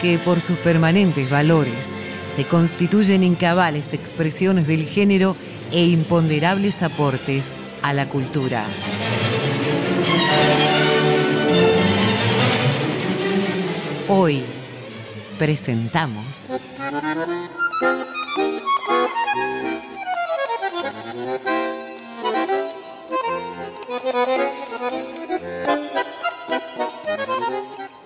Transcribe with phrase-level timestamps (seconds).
[0.00, 1.94] que por sus permanentes valores
[2.34, 5.36] se constituyen en cabales expresiones del género
[5.70, 8.64] e imponderables aportes a la cultura.
[14.08, 14.42] Hoy
[15.38, 16.60] presentamos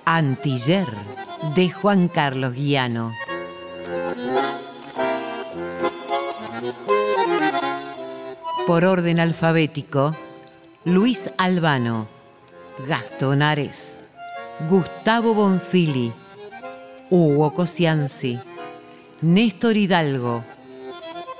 [0.04, 3.12] Antiller de Juan Carlos Guiano.
[8.66, 10.16] Por orden alfabético,
[10.84, 12.08] Luis Albano,
[12.88, 14.00] Gastón Ares,
[14.68, 16.12] Gustavo Bonfili,
[17.10, 18.38] Hugo Cosianzi,
[19.20, 20.42] Néstor Hidalgo,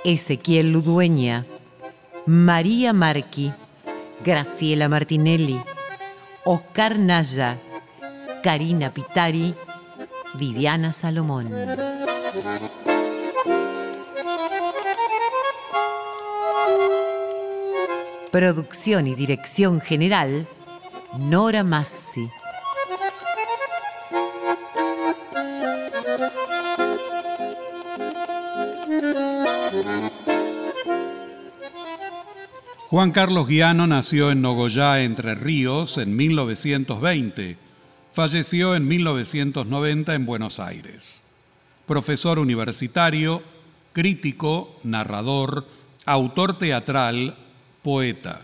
[0.03, 1.45] Ezequiel Ludueña,
[2.25, 3.51] María Marqui,
[4.23, 5.59] Graciela Martinelli,
[6.45, 7.57] Oscar Naya,
[8.43, 9.55] Karina Pitari
[10.37, 11.49] Viviana Salomón.
[18.31, 20.47] Producción y dirección general,
[21.17, 22.29] Nora Massi.
[32.89, 37.64] Juan Carlos Guiano nació en Nogoyá, Entre Ríos, en 1920
[38.15, 41.21] Falleció en 1990 en Buenos Aires.
[41.85, 43.43] Profesor universitario,
[43.91, 45.67] crítico, narrador,
[46.05, 47.35] autor teatral,
[47.83, 48.43] poeta.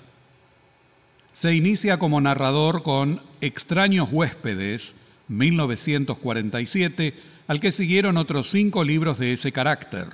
[1.32, 4.98] Se inicia como narrador con Extraños huéspedes,
[5.30, 7.16] 1947,
[7.48, 10.08] al que siguieron otros cinco libros de ese carácter.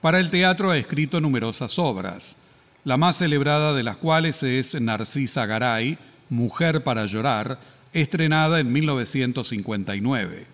[0.00, 2.36] Para el teatro ha escrito numerosas obras,
[2.84, 5.98] la más celebrada de las cuales es Narcisa Garay,
[6.30, 7.58] Mujer para llorar,
[7.94, 10.46] estrenada en 1959.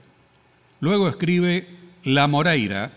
[0.81, 1.67] Luego escribe
[2.05, 2.93] La Moreira,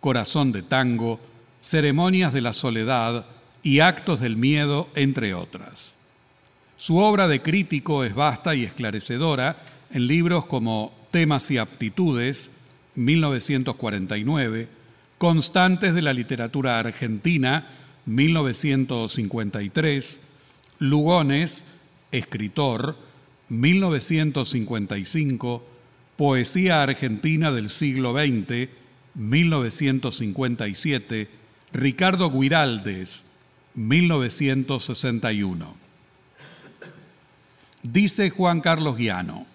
[0.00, 1.18] Corazón de Tango,
[1.62, 3.26] Ceremonias de la Soledad
[3.62, 5.96] y Actos del Miedo, entre otras.
[6.76, 9.56] Su obra de crítico es vasta y esclarecedora
[9.90, 12.50] en libros como Temas y Aptitudes,
[12.96, 14.68] 1949,
[15.18, 17.66] Constantes de la Literatura Argentina,
[18.04, 20.20] 1953,
[20.78, 21.64] Lugones,
[22.12, 23.05] escritor,
[23.48, 25.64] 1955,
[26.16, 28.68] Poesía Argentina del siglo XX,
[29.14, 31.28] 1957,
[31.72, 33.24] Ricardo Guiraldes,
[33.74, 35.76] 1961.
[37.82, 39.46] Dice Juan Carlos Guiano,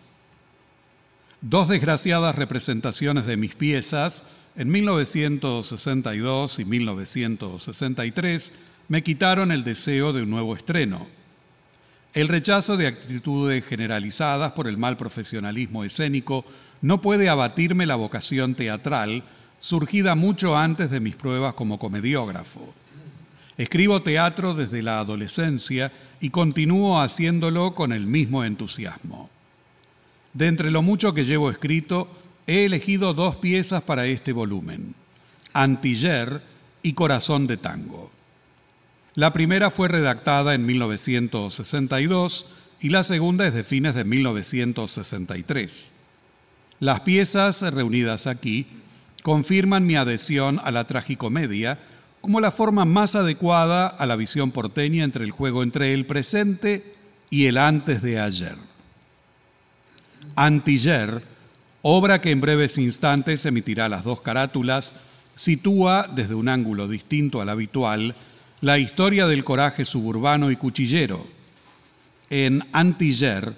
[1.41, 4.23] dos desgraciadas representaciones de mis piezas,
[4.55, 8.51] en 1962 y 1963,
[8.87, 11.07] me quitaron el deseo de un nuevo estreno
[12.13, 16.45] el rechazo de actitudes generalizadas por el mal profesionalismo escénico
[16.81, 19.23] no puede abatirme la vocación teatral,
[19.59, 22.73] surgida mucho antes de mis pruebas como comediógrafo.
[23.57, 29.29] Escribo teatro desde la adolescencia y continúo haciéndolo con el mismo entusiasmo.
[30.33, 32.09] De entre lo mucho que llevo escrito,
[32.47, 34.95] he elegido dos piezas para este volumen,
[35.53, 36.41] Antiller
[36.81, 38.11] y Corazón de Tango.
[39.15, 42.45] La primera fue redactada en 1962
[42.79, 45.91] y la segunda es de fines de 1963.
[46.79, 48.67] Las piezas reunidas aquí
[49.21, 51.77] confirman mi adhesión a la tragicomedia
[52.21, 56.95] como la forma más adecuada a la visión porteña entre el juego entre el presente
[57.29, 58.55] y el antes de ayer.
[60.35, 61.21] Antiller,
[61.81, 64.95] obra que en breves instantes emitirá las dos carátulas,
[65.35, 68.15] sitúa desde un ángulo distinto al habitual
[68.61, 71.25] la historia del coraje suburbano y cuchillero.
[72.29, 73.55] En Antiller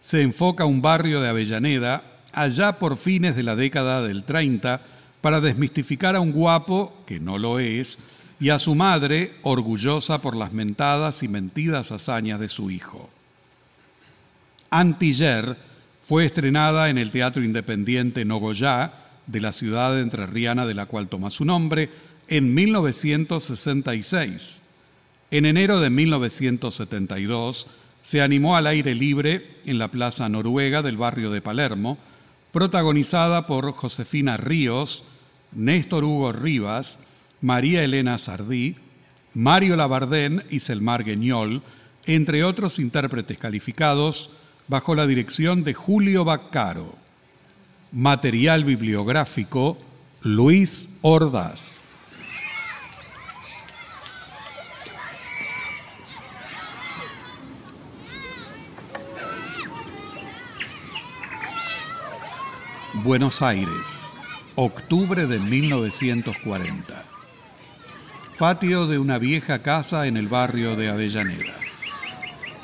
[0.00, 4.80] se enfoca un barrio de Avellaneda allá por fines de la década del 30
[5.20, 7.98] para desmistificar a un guapo, que no lo es,
[8.38, 13.10] y a su madre, orgullosa por las mentadas y mentidas hazañas de su hijo.
[14.70, 15.56] Antiller
[16.06, 18.92] fue estrenada en el Teatro Independiente Nogoyá
[19.26, 21.90] de la ciudad entrerriana de la cual toma su nombre
[22.28, 24.60] en 1966.
[25.30, 27.66] En enero de 1972
[28.02, 31.98] se animó al aire libre en la Plaza Noruega del barrio de Palermo,
[32.52, 35.04] protagonizada por Josefina Ríos,
[35.52, 36.98] Néstor Hugo Rivas,
[37.40, 38.76] María Elena Sardí,
[39.32, 41.62] Mario Labardén y Selmar Gueñol,
[42.06, 44.30] entre otros intérpretes calificados,
[44.68, 46.94] bajo la dirección de Julio Baccaro.
[47.92, 49.78] Material bibliográfico,
[50.22, 51.83] Luis Ordaz.
[63.02, 64.02] Buenos Aires,
[64.54, 67.02] octubre de 1940.
[68.38, 71.54] Patio de una vieja casa en el barrio de Avellaneda.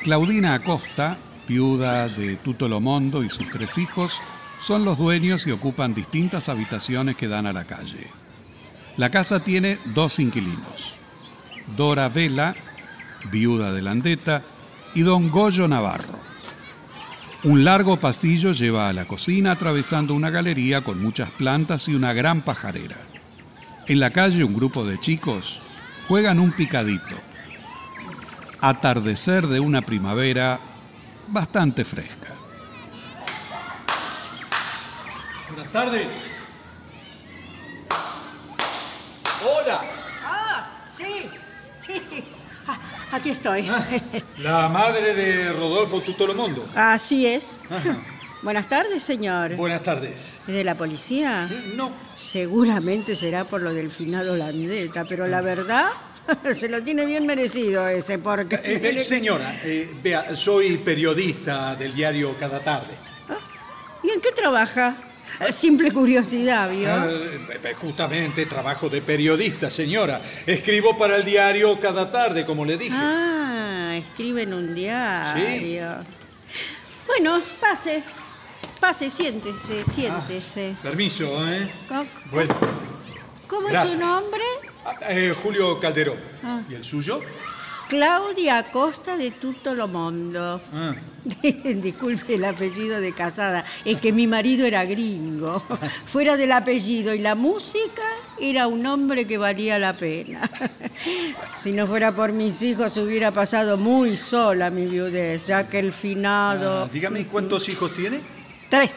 [0.01, 1.17] Claudina Acosta,
[1.49, 4.21] viuda de Tuto Lomondo y sus tres hijos,
[4.57, 8.07] son los dueños y ocupan distintas habitaciones que dan a la calle.
[8.95, 10.95] La casa tiene dos inquilinos,
[11.75, 12.55] Dora Vela,
[13.29, 14.43] viuda de Landeta,
[14.95, 16.30] y don Goyo Navarro.
[17.43, 22.13] Un largo pasillo lleva a la cocina atravesando una galería con muchas plantas y una
[22.13, 22.97] gran pajarera.
[23.87, 25.59] En la calle un grupo de chicos
[26.07, 27.15] juegan un picadito.
[28.59, 30.59] Atardecer de una primavera
[31.29, 32.27] bastante fresca.
[35.49, 36.13] Buenas tardes.
[39.43, 39.81] Hola.
[40.23, 41.27] Ah, sí,
[41.81, 42.23] sí.
[42.67, 42.77] Ah,
[43.21, 43.67] aquí estoy.
[43.69, 43.85] Ah,
[44.39, 46.67] la madre de Rodolfo Tutolomondo.
[46.75, 47.49] Así es.
[48.41, 49.55] Buenas tardes, señor.
[49.55, 50.39] Buenas tardes.
[50.47, 51.47] ¿Es de la policía?
[51.75, 51.91] No.
[52.15, 55.89] Seguramente será por lo del finado Landeta, pero la verdad
[56.59, 58.55] se lo tiene bien merecido ese, porque...
[58.55, 62.95] Eh, eh, señora, eh, vea, soy periodista del diario Cada Tarde.
[63.29, 63.37] ¿Ah?
[64.01, 64.97] ¿Y en qué trabaja?
[65.53, 66.87] Simple curiosidad, ¿vio?
[66.91, 70.21] Ah, eh, justamente trabajo de periodista, señora.
[70.45, 72.95] Escribo para el diario Cada Tarde, como le dije.
[72.95, 75.97] Ah, escribe en un diario.
[77.07, 78.03] Bueno, pase.
[78.79, 80.75] Pase, siéntese, siéntese.
[80.81, 81.71] Permiso, ¿eh?
[81.87, 82.55] ¿Cómo, Bueno,
[83.47, 84.41] cómo es su nombre?
[84.85, 86.17] ah, eh, Julio Calderón.
[86.43, 86.61] Ah.
[86.67, 87.19] ¿Y el suyo?
[87.89, 90.61] Claudia Acosta de Tutto Lomondo.
[90.73, 90.93] Ah,
[91.43, 95.59] Disculpe el apellido de casada, es que mi marido era gringo.
[96.05, 98.03] Fuera del apellido y la música,
[98.39, 100.49] era un hombre que valía la pena.
[101.61, 105.93] Si no fuera por mis hijos, hubiera pasado muy sola mi viudez, ya que el
[105.93, 106.83] finado...
[106.83, 108.19] ah, dígame, ¿cuántos hijos tiene?
[108.69, 108.95] Tres.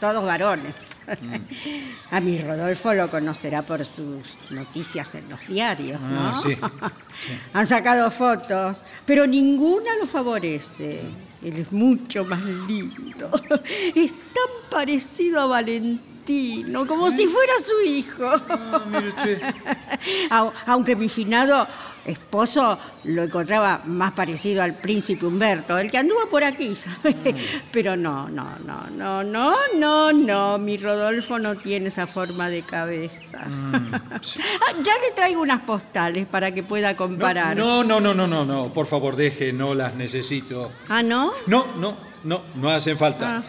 [0.00, 0.74] Todos varones.
[2.10, 6.28] A mi Rodolfo lo conocerá por sus noticias en los diarios, ¿no?
[6.30, 6.56] Ah, sí,
[7.52, 11.00] Han sacado fotos, pero ninguna lo favorece.
[11.42, 13.30] Él es mucho más lindo.
[13.94, 18.30] Es tan parecido a Valentino, como si fuera su hijo.
[18.48, 19.42] Ah, mire usted.
[20.30, 21.66] Au- Aunque mi finado
[22.04, 27.34] esposo lo encontraba más parecido al príncipe Humberto, el que anduvo por aquí, ¿sabe?
[27.72, 32.62] Pero no, no, no, no, no, no, no, mi Rodolfo no tiene esa forma de
[32.62, 33.40] cabeza.
[33.44, 37.56] Ah, ya le traigo unas postales para que pueda comparar.
[37.56, 40.72] No, no, no, no, no, no, por favor, deje, no las necesito.
[40.88, 41.32] ¿Ah, no?
[41.46, 43.38] No, no, no, no hacen falta.
[43.38, 43.42] Ah.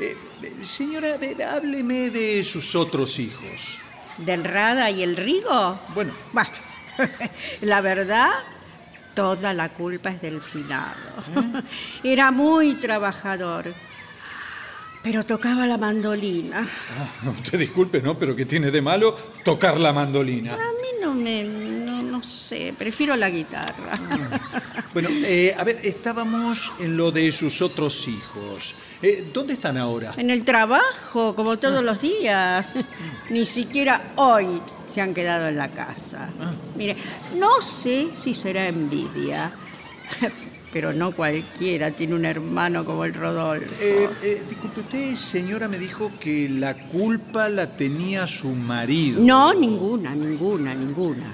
[0.00, 3.78] Eh, eh, señora, eh, hábleme de sus otros hijos.
[4.18, 5.78] ¿Del Rada y el Rigo?
[5.94, 6.48] Bueno, Bah,
[7.62, 8.30] la verdad,
[9.14, 10.96] toda la culpa es del finado.
[12.02, 13.74] Era muy trabajador,
[15.02, 16.66] pero tocaba la mandolina.
[17.26, 18.18] ah, usted disculpe, ¿no?
[18.18, 20.54] Pero ¿qué tiene de malo tocar la mandolina?
[20.54, 21.42] A mí no me...
[21.44, 22.22] no, no.
[22.22, 23.92] sé, prefiero la guitarra.
[24.92, 28.74] Bueno, eh, a ver, estábamos en lo de sus otros hijos.
[29.00, 30.12] Eh, ¿Dónde están ahora?
[30.18, 32.66] En el trabajo, como todos los días.
[33.30, 34.60] Ni siquiera hoy
[34.92, 36.28] se han quedado en la casa.
[36.76, 36.96] Mire,
[37.38, 39.52] no sé si será envidia,
[40.72, 43.74] pero no cualquiera tiene un hermano como el Rodolfo.
[43.80, 49.22] Eh, eh, disculpe, usted, señora, me dijo que la culpa la tenía su marido.
[49.22, 51.32] No, ninguna, ninguna, ninguna.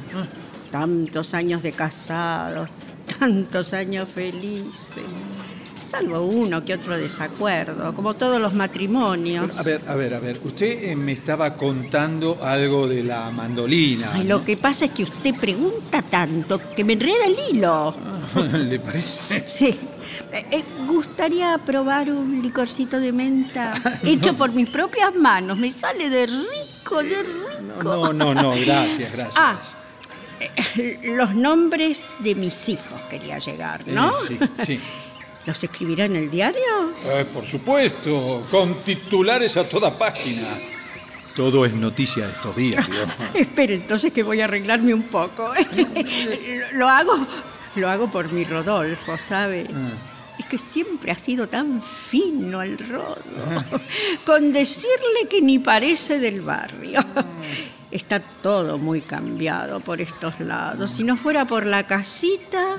[0.70, 2.70] Tantos años de casados,
[3.18, 5.04] tantos años felices.
[5.90, 9.56] Salvo uno que otro desacuerdo, como todos los matrimonios.
[9.56, 10.38] A ver, a ver, a ver.
[10.44, 14.10] Usted eh, me estaba contando algo de la mandolina.
[14.12, 17.94] Ay, lo que pasa es que usted pregunta tanto que me enreda el hilo.
[18.52, 19.48] ¿Le parece?
[19.48, 19.78] Sí.
[20.32, 23.72] Eh, eh, ¿Gustaría probar un licorcito de menta
[24.04, 25.56] hecho por mis propias manos?
[25.56, 27.82] Me sale de rico, de rico.
[27.82, 29.36] No, no, no, gracias, gracias.
[29.38, 29.56] Ah,
[30.40, 34.10] eh, los nombres de mis hijos quería llegar, ¿no?
[34.10, 34.80] Eh, sí, sí.
[35.48, 36.92] ¿Los escribirá en el diario?
[37.06, 40.46] Eh, por supuesto, con titulares a toda página.
[41.34, 42.86] Todo es noticia de estos días.
[43.34, 45.50] Espere, entonces que voy a arreglarme un poco.
[46.74, 47.14] lo hago,
[47.76, 49.66] lo hago por mi Rodolfo, ¿sabe?
[50.38, 53.16] Es que siempre ha sido tan fino el Rodo.
[54.26, 57.02] Con decirle que ni parece del barrio.
[57.90, 60.90] Está todo muy cambiado por estos lados.
[60.90, 62.76] Si no fuera por la casita,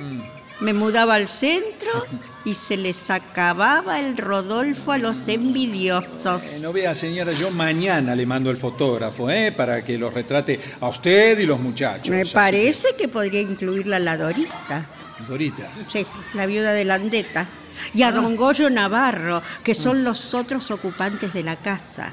[0.62, 2.06] me mudaba al centro
[2.46, 6.42] y se les acababa el Rodolfo a los envidiosos.
[6.44, 9.51] Eh, no vea, señora, yo mañana le mando el fotógrafo, ¿eh?
[9.51, 12.10] Para que los retrate a usted y los muchachos.
[12.10, 14.86] Me parece que podría incluirla la Dorita.
[15.18, 15.70] que- Dorita.
[15.89, 17.48] Sí, la viuda de Landeta.
[17.93, 22.12] Y a don Goyo Navarro, que son los otros ocupantes de la casa.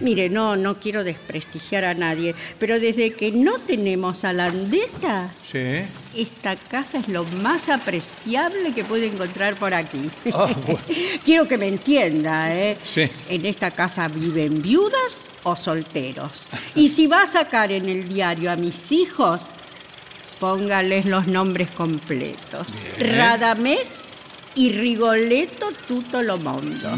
[0.00, 5.82] Mire, no, no quiero desprestigiar a nadie, pero desde que no tenemos a Landeta, Sí.
[6.16, 10.10] esta casa es lo más apreciable que puede encontrar por aquí.
[10.32, 10.80] Ah, bueno.
[11.24, 12.76] Quiero que me entienda, ¿eh?
[12.84, 13.08] Sí.
[13.28, 16.32] En esta casa viven viudas o solteros.
[16.74, 19.42] Y si va a sacar en el diario a mis hijos,
[20.40, 22.66] póngales los nombres completos.
[22.98, 23.88] Radamés
[24.56, 26.90] y Rigoletto Tutto Lomondo.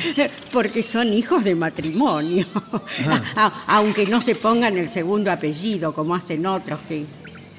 [0.52, 2.46] Porque son hijos de matrimonio.
[3.36, 7.04] A- Aunque no se pongan el segundo apellido, como hacen otros que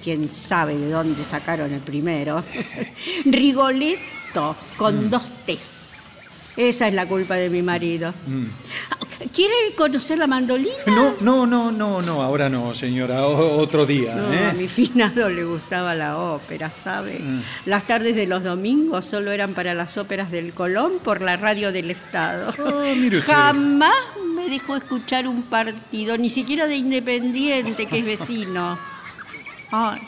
[0.04, 2.44] quién sabe de dónde sacaron el primero.
[3.26, 5.72] Rigoletto con dos T's.
[6.58, 8.14] Esa es la culpa de mi marido.
[9.34, 10.72] ¿Quiere conocer la mandolina?
[10.88, 14.46] No, no, no, no, no, ahora no, señora, o- otro día, No, ¿eh?
[14.50, 17.22] a mi finado le gustaba la ópera, ¿sabe?
[17.66, 21.72] Las tardes de los domingos solo eran para las óperas del Colón por la radio
[21.72, 22.54] del Estado.
[22.60, 23.32] Ah, mire usted.
[23.34, 23.94] Jamás
[24.36, 28.78] me dejó escuchar un partido, ni siquiera de Independiente, que es vecino.
[29.72, 30.00] Ay,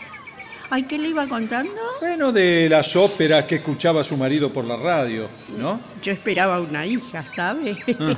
[0.70, 1.74] ay, ¿qué le iba contando?
[2.00, 5.80] Bueno, de las óperas que escuchaba su marido por la radio, ¿no?
[6.02, 7.78] Yo esperaba una hija, ¿sabe?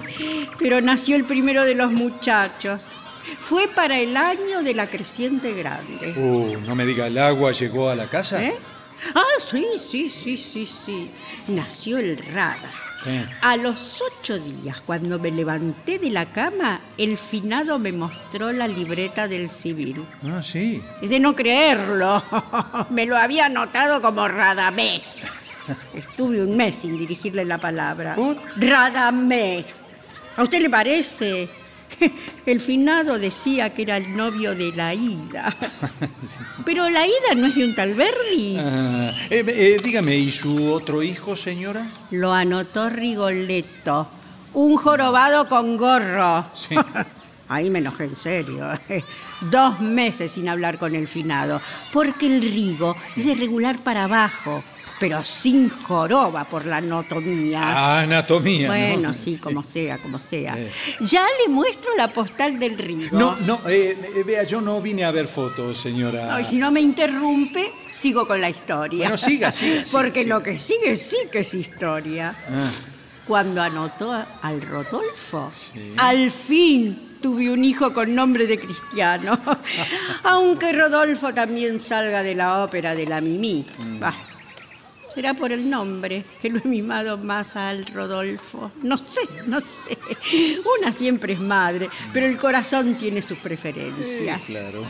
[0.59, 2.83] Pero nació el primero de los muchachos.
[3.39, 6.13] Fue para el año de la creciente grande.
[6.17, 8.43] Uh, no me diga, ¿el agua llegó a la casa?
[8.43, 8.55] ¿Eh?
[9.13, 11.11] Ah, sí, sí, sí, sí, sí.
[11.47, 12.86] Nació el radar.
[13.07, 13.25] Sí.
[13.41, 18.67] A los ocho días, cuando me levanté de la cama, el finado me mostró la
[18.67, 20.05] libreta del civil.
[20.23, 20.83] Ah, sí.
[21.01, 22.21] Es de no creerlo.
[22.89, 25.17] Me lo había anotado como Radamés.
[25.93, 28.15] Estuve un mes sin dirigirle la palabra.
[28.15, 28.37] ¿Por?
[28.57, 29.65] Radamés.
[30.35, 31.49] ¿A usted le parece?
[32.45, 35.55] El finado decía que era el novio de la Ida.
[36.65, 38.57] Pero la Ida no es de un tal Berli.
[38.59, 41.87] Ah, eh, eh, dígame, ¿y su otro hijo, señora?
[42.11, 44.09] Lo anotó Rigoletto.
[44.53, 46.45] Un jorobado con gorro.
[46.55, 46.75] Sí.
[47.49, 48.67] Ahí me enojé en serio.
[49.39, 51.61] Dos meses sin hablar con el finado.
[51.93, 54.63] Porque el Rigo es de regular para abajo,
[54.99, 57.61] pero sin joroba por la anatomía.
[57.63, 58.67] Ah, anatomía.
[58.67, 59.13] bueno, ¿no?
[59.13, 60.57] sí, como sea, como sea.
[60.57, 60.71] Eh.
[61.01, 63.17] Ya le muestro la postal del Rigo.
[63.17, 66.35] No, no, eh, vea, yo no vine a ver fotos, señora.
[66.35, 69.03] Ay, si no me interrumpe, sigo con la historia.
[69.03, 70.35] Bueno, siga, siga, siga, Porque siga.
[70.35, 72.35] lo que sigue sí que es historia.
[72.49, 72.69] Ah,
[73.27, 75.51] Cuando anotó al Rodolfo,
[75.97, 79.39] al fin tuve un hijo con nombre de cristiano.
[80.23, 83.65] Aunque Rodolfo también salga de la ópera de la Mimí.
[83.77, 83.99] Mm.
[83.99, 84.13] Bah,
[85.17, 88.71] será por el nombre que lo he mimado más al Rodolfo.
[88.83, 89.97] No sé, no sé.
[90.77, 94.43] Una siempre es madre, pero el corazón tiene sus preferencias.
[94.45, 94.83] claro.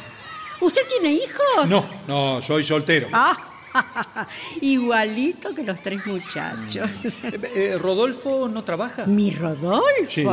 [0.60, 1.70] ¿Usted tiene hijos?
[1.70, 3.08] No, no, soy soltero.
[3.14, 3.38] Ah,
[4.62, 6.92] igualito que los tres muchachos.
[7.24, 9.06] Eh, eh, ¿Rodolfo no trabaja?
[9.06, 9.86] ¿Mi Rodolfo?
[10.10, 10.28] Sí.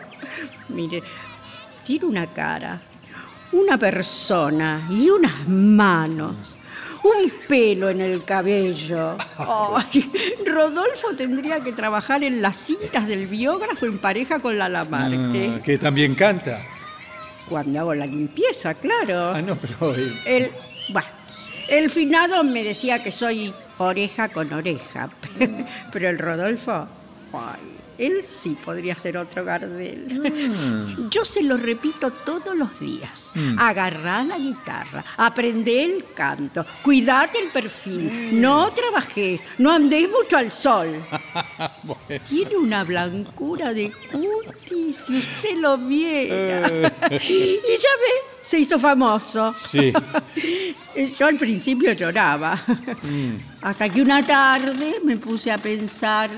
[0.70, 1.04] Mire,
[1.84, 2.80] tiene una cara,
[3.52, 6.56] una persona y unas manos.
[7.02, 9.16] Un pelo en el cabello.
[9.38, 10.10] Ay,
[10.46, 15.52] Rodolfo tendría que trabajar en las cintas del biógrafo en pareja con la Lamarque.
[15.56, 16.60] Ah, que también canta.
[17.48, 19.32] Cuando hago la limpieza, claro.
[19.34, 19.94] Ah, no, pero...
[20.26, 20.50] El,
[20.90, 21.08] bueno,
[21.68, 25.10] el finado me decía que soy oreja con oreja,
[25.92, 26.86] pero el Rodolfo,
[27.32, 30.96] ay, él sí podría ser otro Gardel.
[31.10, 33.32] Yo se lo repito todos los días.
[33.58, 40.50] Agarrá la guitarra, aprende el canto, cuidate el perfil, no trabajes, no andés mucho al
[40.50, 40.88] sol.
[42.28, 46.68] Tiene una blancura de cutis, si usted lo viera.
[47.28, 49.52] y ya ve, se hizo famoso.
[49.54, 49.92] Sí.
[51.18, 52.58] Yo al principio lloraba.
[53.62, 56.30] Hasta que una tarde me puse a pensar,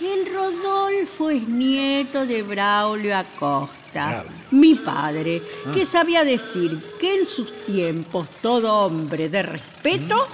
[0.00, 4.32] el Rodolfo es nieto de Braulio Acosta, Braulio.
[4.52, 10.26] mi padre, que sabía decir que en sus tiempos todo hombre de respeto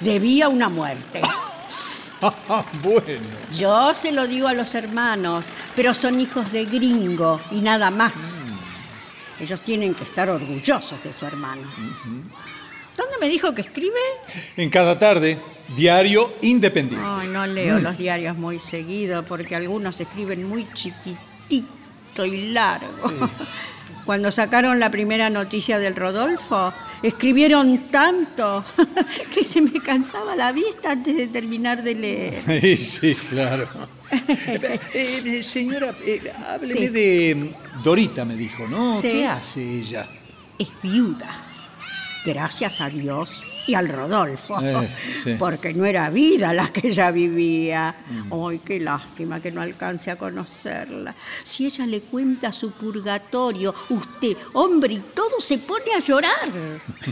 [0.00, 1.20] debía una muerte.
[2.82, 3.20] bueno.
[3.56, 5.44] Yo se lo digo a los hermanos,
[5.76, 8.14] pero son hijos de gringo y nada más.
[9.40, 11.62] Ellos tienen que estar orgullosos de su hermano.
[12.96, 13.98] ¿Dónde me dijo que escribe?
[14.56, 15.38] En cada tarde,
[15.76, 17.04] diario independiente.
[17.06, 23.30] Ay, no leo los diarios muy seguido porque algunos escriben muy chiquitito y largo.
[24.04, 28.62] Cuando sacaron la primera noticia del Rodolfo, escribieron tanto
[29.34, 32.42] que se me cansaba la vista antes de terminar de leer.
[32.60, 33.66] Sí, sí, claro.
[34.12, 34.80] Eh,
[35.24, 36.88] eh, señora, eh, hábleme Sí.
[36.88, 39.00] de Dorita, me dijo, ¿no?
[39.00, 39.08] Sí.
[39.08, 40.06] ¿Qué hace ella?
[40.58, 41.34] Es viuda.
[42.26, 43.30] Gracias a Dios
[43.66, 44.60] y al Rodolfo.
[44.62, 44.88] Eh,
[45.22, 45.34] sí.
[45.38, 47.94] Porque no era vida la que ella vivía.
[48.30, 51.14] Ay, qué lástima que no alcance a conocerla.
[51.42, 56.48] Si ella le cuenta su purgatorio, usted, hombre y todo, se pone a llorar.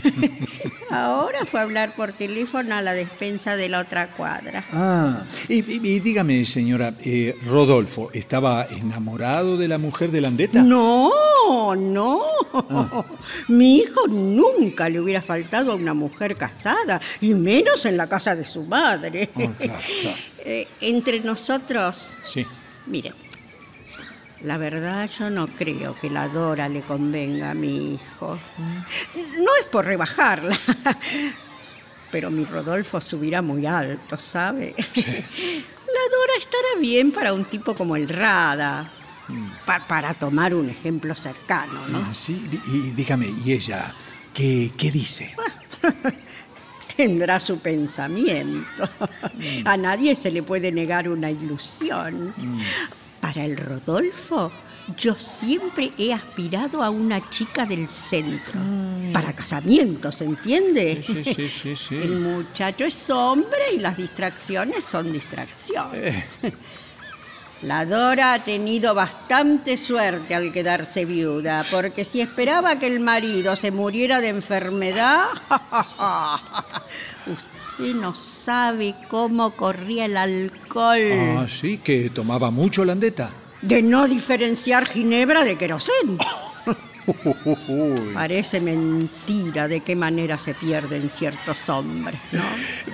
[0.89, 4.63] Ahora fue a hablar por teléfono a la despensa de la otra cuadra.
[4.71, 10.61] Ah, y, y- y dígame, señora, eh, Rodolfo, ¿estaba enamorado de la mujer de Landeta?
[10.61, 11.11] No,
[11.75, 12.21] no.
[13.47, 18.35] Mi hijo nunca le hubiera faltado a una mujer casada, y menos en la casa
[18.35, 19.27] de su madre.
[19.33, 19.77] Claro, claro.
[20.45, 22.45] Eh, entre nosotros, Sí.
[22.87, 23.13] mire,
[24.41, 28.37] la verdad yo no creo que la Dora le convenga a mi hijo.
[29.15, 30.59] No es por rebajarla,
[32.11, 34.75] pero mi Rodolfo subirá muy alto, ¿sabe?
[35.95, 38.91] La Dora estará bien para un tipo como el Rada,
[39.65, 41.99] pa- para tomar un ejemplo cercano, ¿no?
[41.99, 43.93] Ah, sí, y, y dígame, ¿y ella
[44.33, 45.33] qué, qué dice?
[46.95, 48.89] Tendrá su pensamiento.
[49.65, 52.33] A nadie se le puede negar una ilusión.
[53.19, 54.51] Para el Rodolfo,
[54.97, 58.59] yo siempre he aspirado a una chica del centro.
[59.13, 61.03] Para casamientos, ¿entiende?
[61.05, 61.95] Sí, sí, sí, sí.
[61.95, 66.39] El muchacho es hombre y las distracciones son distracciones.
[67.63, 73.55] La Dora ha tenido bastante suerte al quedarse viuda, porque si esperaba que el marido
[73.55, 75.27] se muriera de enfermedad,
[77.25, 80.99] usted no sabe cómo corría el alcohol.
[81.37, 83.29] Ah, sí, que tomaba mucho Landeta.
[83.61, 85.55] De no diferenciar ginebra de
[88.13, 92.43] Parece mentira de qué manera se pierden ciertos hombres, ¿no?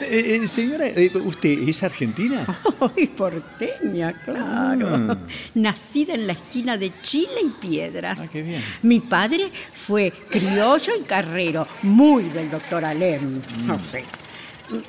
[0.02, 2.46] Eh, eh, señora, eh, ¿usted es argentina?
[2.96, 5.18] Ay, porteña, claro.
[5.54, 8.20] Nacida en la esquina de Chile y Piedras.
[8.22, 8.64] Ah, qué bien.
[8.82, 13.42] Mi padre fue criollo y carrero, muy del doctor Alem.
[13.66, 14.06] No sé.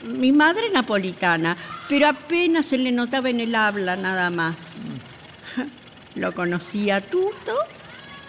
[0.05, 1.57] Mi madre napolitana,
[1.89, 4.57] pero apenas se le notaba en el habla nada más.
[6.15, 7.55] Lo conocí a Tuto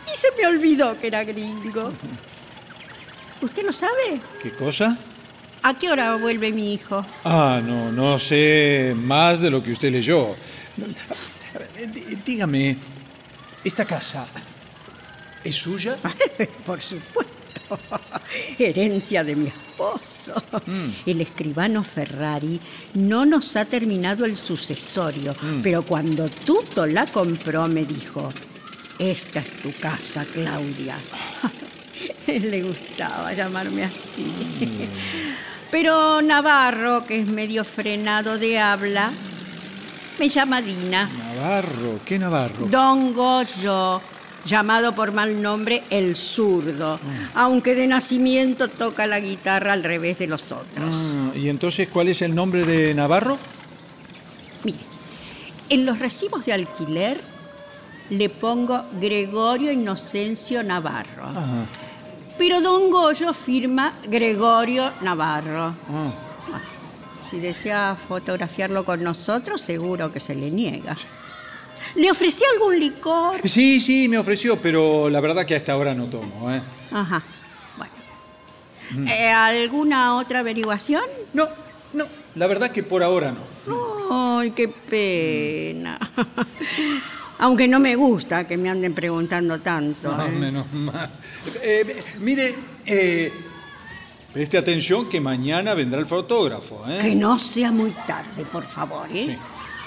[0.08, 1.92] y se me olvidó que era gringo.
[3.42, 4.20] ¿Usted no sabe?
[4.42, 4.98] ¿Qué cosa?
[5.64, 7.06] ¿A qué hora vuelve mi hijo?
[7.24, 10.36] Ah, no, no sé más de lo que usted leyó.
[10.78, 12.78] Dí- Dígame,
[13.64, 14.26] ¿esta casa
[15.44, 15.98] es suya?
[16.66, 17.32] Por supuesto.
[18.60, 20.34] Herencia de mi esposo.
[21.06, 22.60] El escribano Ferrari
[22.96, 25.34] no nos ha terminado el sucesorio,
[25.64, 28.32] pero cuando Tuto la compró me dijo,
[29.02, 30.96] esta es tu casa, Claudia.
[32.28, 34.32] Le gustaba llamarme así.
[35.72, 39.12] Pero Navarro, que es medio frenado de habla,
[40.20, 41.10] me llama Dina.
[41.10, 42.68] Navarro, ¿qué Navarro?
[42.68, 44.02] Don Goyo,
[44.46, 47.00] llamado por mal nombre el zurdo,
[47.34, 51.14] aunque de nacimiento toca la guitarra al revés de los otros.
[51.14, 53.40] Ah, ¿Y entonces cuál es el nombre de Navarro?
[54.64, 54.78] Mire,
[55.70, 57.31] en los recibos de alquiler
[58.12, 61.26] le pongo Gregorio Inocencio Navarro.
[61.26, 61.66] Ajá.
[62.38, 65.76] Pero don Goyo firma Gregorio Navarro.
[65.90, 66.12] Ah,
[67.30, 70.96] Si desea fotografiarlo con nosotros, seguro que se le niega.
[71.96, 73.48] ¿Le ofrecí algún licor?
[73.48, 76.52] Sí, sí, me ofreció, pero la verdad que a esta hora no tomo.
[76.54, 76.62] ¿eh?
[76.92, 77.24] Ajá.
[77.78, 79.10] Bueno.
[79.10, 81.04] Eh, ¿Alguna otra averiguación?
[81.34, 81.48] No,
[81.94, 84.40] no, la verdad que por ahora no.
[84.40, 85.98] Ay, qué pena.
[87.42, 90.16] Aunque no me gusta que me anden preguntando tanto.
[90.16, 90.30] No, ¿eh?
[90.30, 91.10] menos mal.
[91.64, 92.54] Eh, mire,
[92.86, 93.34] eh,
[94.32, 96.86] preste atención que mañana vendrá el fotógrafo.
[96.88, 97.00] ¿eh?
[97.02, 99.26] Que no sea muy tarde, por favor, ¿eh?
[99.26, 99.38] Sí.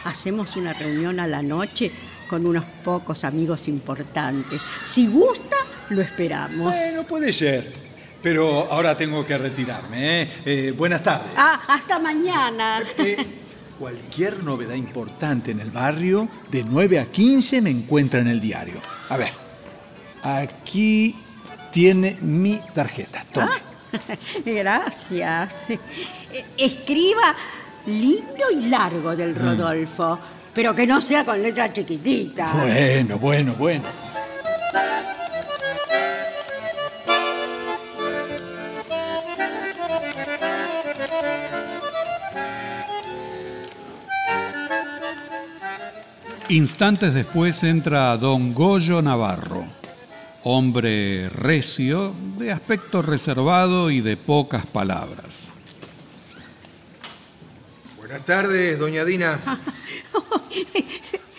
[0.04, 1.92] Hacemos una reunión a la noche
[2.28, 4.60] con unos pocos amigos importantes.
[4.84, 5.56] Si gusta,
[5.90, 6.72] lo esperamos.
[6.72, 7.72] Bueno, puede ser.
[8.20, 10.26] Pero ahora tengo que retirarme.
[10.76, 11.30] buenas tardes.
[11.36, 12.82] Ah, hasta mañana.
[13.78, 18.74] Cualquier novedad importante en el barrio, de 9 a 15 me encuentra en el diario.
[19.08, 19.32] A ver,
[20.22, 21.16] aquí
[21.72, 23.24] tiene mi tarjeta.
[23.32, 23.74] Tome.
[24.44, 25.70] Gracias.
[25.70, 25.78] Eh,
[26.56, 27.34] Escriba
[27.86, 30.18] lindo y largo del Rodolfo,
[30.54, 32.52] pero que no sea con letra chiquitita.
[32.52, 33.84] Bueno, bueno, bueno.
[46.50, 49.66] Instantes después entra don Goyo Navarro,
[50.42, 55.54] hombre recio, de aspecto reservado y de pocas palabras.
[57.96, 59.40] Buenas tardes, doña Dina.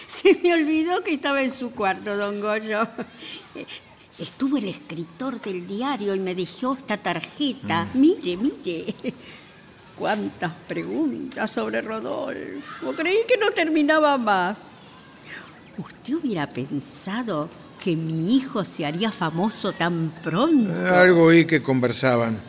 [0.08, 2.88] Se me olvidó que estaba en su cuarto, don Goyo.
[4.18, 7.88] Estuvo el escritor del diario y me dejó esta tarjeta.
[7.94, 8.96] Mire, mire.
[10.00, 12.96] Cuántas preguntas sobre Rodolfo.
[12.96, 14.75] Creí que no terminaba más.
[15.78, 17.50] ¿Usted hubiera pensado
[17.84, 20.74] que mi hijo se haría famoso tan pronto?
[20.94, 22.40] Algo oí que conversaban.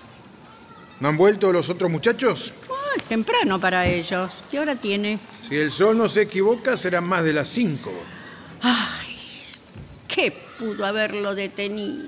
[1.00, 2.54] ¿No han vuelto los otros muchachos?
[2.70, 4.30] Ah, temprano para ellos.
[4.50, 5.18] ¿Qué hora tiene?
[5.42, 7.92] Si el sol no se equivoca, serán más de las cinco.
[8.62, 9.16] Ay,
[10.08, 12.06] ¿qué pudo haberlo detenido?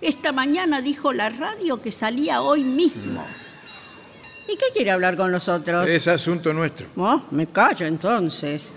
[0.00, 3.24] Esta mañana dijo la radio que salía hoy mismo.
[4.48, 5.88] ¿Y qué quiere hablar con los otros?
[5.88, 6.88] Es asunto nuestro.
[6.96, 8.72] Oh, me callo entonces.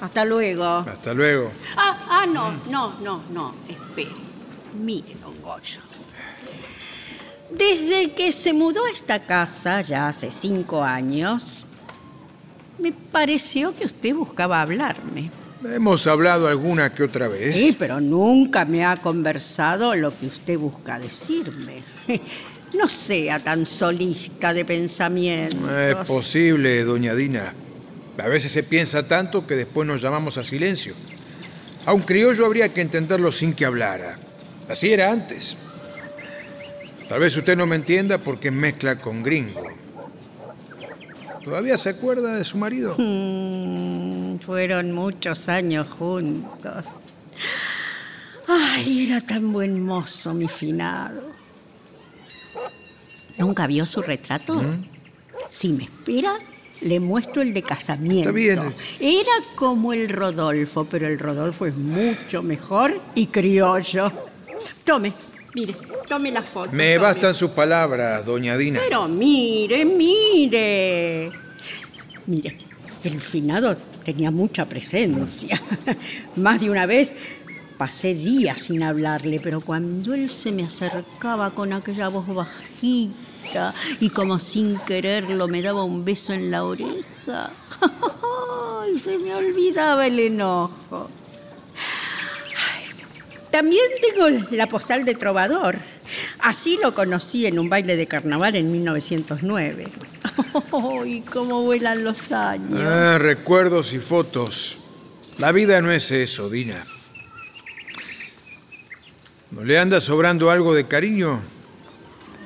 [0.00, 0.64] Hasta luego.
[0.64, 1.50] Hasta luego.
[1.76, 3.54] Ah, ah, no, no, no, no.
[3.68, 4.10] Espere.
[4.82, 5.80] Mire, don Goyo.
[7.50, 11.64] Desde que se mudó a esta casa, ya hace cinco años,
[12.78, 15.30] me pareció que usted buscaba hablarme.
[15.64, 17.54] Hemos hablado alguna que otra vez.
[17.54, 21.82] Sí, pero nunca me ha conversado lo que usted busca decirme.
[22.72, 25.68] No sea tan solista de pensamientos.
[25.68, 27.52] Es posible, doña Dina.
[28.18, 30.94] A veces se piensa tanto que después nos llamamos a silencio.
[31.86, 34.18] A un criollo habría que entenderlo sin que hablara.
[34.68, 35.56] Así era antes.
[37.08, 39.66] Tal vez usted no me entienda porque mezcla con gringo.
[41.42, 42.94] ¿Todavía se acuerda de su marido?
[42.98, 46.84] Mm, fueron muchos años juntos.
[48.46, 51.32] Ay, era tan buen mozo, mi finado.
[53.38, 54.62] ¿Nunca vio su retrato?
[55.48, 56.38] Si me espera,
[56.82, 58.30] le muestro el de casamiento.
[58.30, 58.74] Está bien.
[59.00, 64.10] Era como el Rodolfo, pero el Rodolfo es mucho mejor y criollo.
[64.84, 65.12] Tome,
[65.54, 65.74] mire,
[66.06, 66.72] tome la foto.
[66.72, 66.98] Me tome.
[66.98, 68.80] bastan sus palabras, doña Dina.
[68.86, 71.30] Pero mire, mire.
[72.26, 72.58] Mire,
[73.04, 75.60] el finado tenía mucha presencia.
[76.36, 77.12] Más de una vez
[77.76, 83.29] pasé días sin hablarle, pero cuando él se me acercaba con aquella voz bajita
[84.00, 87.50] y como sin quererlo me daba un beso en la oreja,
[88.94, 91.10] y se me olvidaba el enojo.
[93.50, 95.78] También tengo la postal de Trovador.
[96.38, 99.88] Así lo conocí en un baile de carnaval en 1909.
[101.02, 102.80] ¡Ay, cómo vuelan los años!
[102.80, 104.78] Ah, recuerdos y fotos.
[105.38, 106.84] La vida no es eso, Dina.
[109.50, 111.40] ¿No le anda sobrando algo de cariño?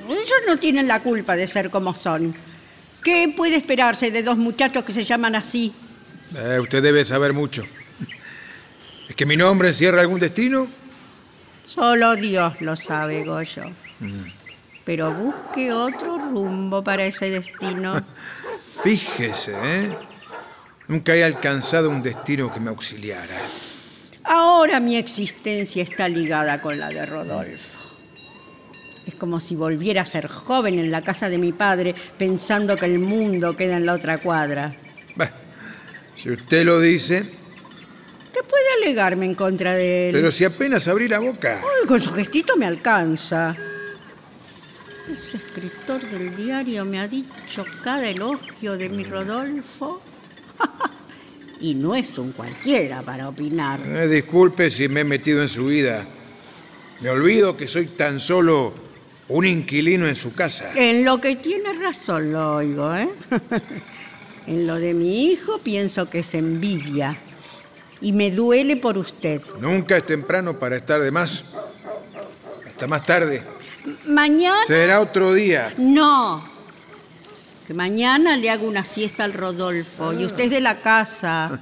[0.07, 2.35] Ellos no tienen la culpa de ser como son.
[3.03, 5.73] ¿Qué puede esperarse de dos muchachos que se llaman así?
[6.35, 7.63] Eh, usted debe saber mucho.
[9.07, 10.67] ¿Es que mi nombre encierra algún destino?
[11.65, 13.71] Solo Dios lo sabe, Goyo.
[14.83, 18.03] Pero busque otro rumbo para ese destino.
[18.83, 19.97] Fíjese, ¿eh?
[20.87, 23.37] Nunca he alcanzado un destino que me auxiliara.
[24.23, 27.74] Ahora mi existencia está ligada con la de Rodolfo.
[29.05, 32.85] Es como si volviera a ser joven en la casa de mi padre, pensando que
[32.85, 34.75] el mundo queda en la otra cuadra.
[36.15, 37.23] Si usted lo dice,
[38.35, 40.15] ¿Qué puede alegarme en contra de él?
[40.15, 41.61] Pero si apenas abrí la boca.
[41.61, 43.55] Ay, con su gestito me alcanza.
[45.09, 50.01] Ese escritor del diario me ha dicho cada elogio de mi Rodolfo.
[51.61, 53.79] y no es un cualquiera para opinar.
[53.85, 56.05] Eh, disculpe si me he metido en su vida.
[57.01, 58.73] Me olvido que soy tan solo
[59.29, 60.71] un inquilino en su casa.
[60.75, 63.09] En lo que tiene razón lo oigo, ¿eh?
[64.47, 67.17] en lo de mi hijo pienso que es envidia.
[68.01, 69.41] Y me duele por usted.
[69.59, 71.45] Nunca es temprano para estar de más.
[72.67, 73.41] Hasta más tarde.
[74.05, 74.63] Mañana.
[74.67, 75.73] Será otro día.
[75.77, 76.43] No.
[77.65, 81.59] Que mañana le hago una fiesta al Rodolfo y usted es de la casa.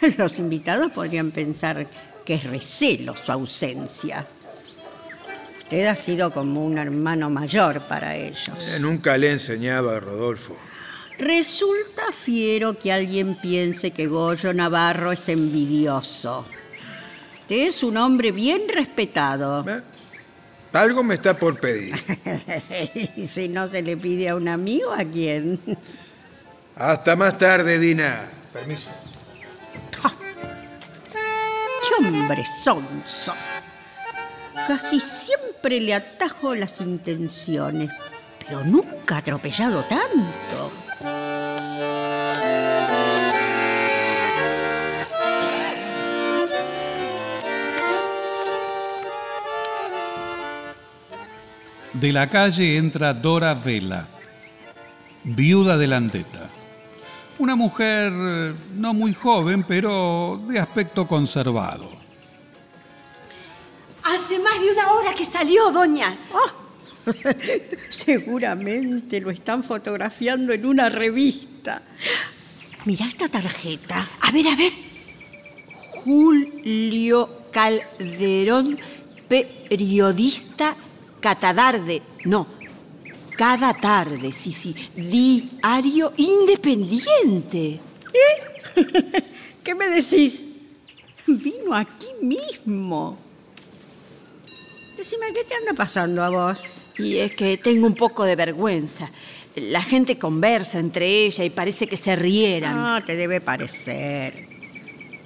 [0.18, 1.86] Los invitados podrían pensar
[2.26, 4.26] que es recelo su ausencia.
[5.74, 8.48] Usted ha sido como un hermano mayor para ellos.
[8.68, 10.56] Eh, nunca le enseñaba a Rodolfo.
[11.18, 16.44] Resulta fiero que alguien piense que Goyo Navarro es envidioso.
[17.40, 19.68] Usted es un hombre bien respetado.
[19.68, 19.82] Eh,
[20.74, 21.96] Algo me está por pedir.
[23.16, 25.58] y si no se le pide a un amigo, ¿a quién?
[26.76, 28.30] Hasta más tarde, Dina.
[28.52, 28.90] Permiso.
[31.12, 33.34] ¡Qué hombre sonso!
[34.66, 37.90] Casi siempre le atajo las intenciones,
[38.38, 40.72] pero nunca atropellado tanto.
[51.92, 54.08] De la calle entra Dora Vela,
[55.24, 56.48] viuda de Landeta.
[57.38, 62.03] Una mujer eh, no muy joven, pero de aspecto conservado.
[64.04, 66.16] Hace más de una hora que salió, doña.
[66.32, 66.54] Ah,
[67.88, 71.82] seguramente lo están fotografiando en una revista.
[72.84, 74.08] Mira esta tarjeta.
[74.20, 74.72] A ver, a ver.
[76.04, 78.78] Julio Calderón,
[79.28, 80.76] periodista
[81.20, 82.02] Catadarde.
[82.26, 82.46] No,
[83.36, 84.74] cada tarde, sí, sí.
[84.94, 87.80] Diario Independiente.
[89.64, 90.44] ¿Qué me decís?
[91.26, 93.23] Vino aquí mismo.
[95.04, 96.62] Decime, ¿qué te anda pasando a vos?
[96.96, 99.10] Y es que tengo un poco de vergüenza.
[99.54, 102.74] La gente conversa entre ella y parece que se rieran.
[102.74, 104.48] No, te debe parecer.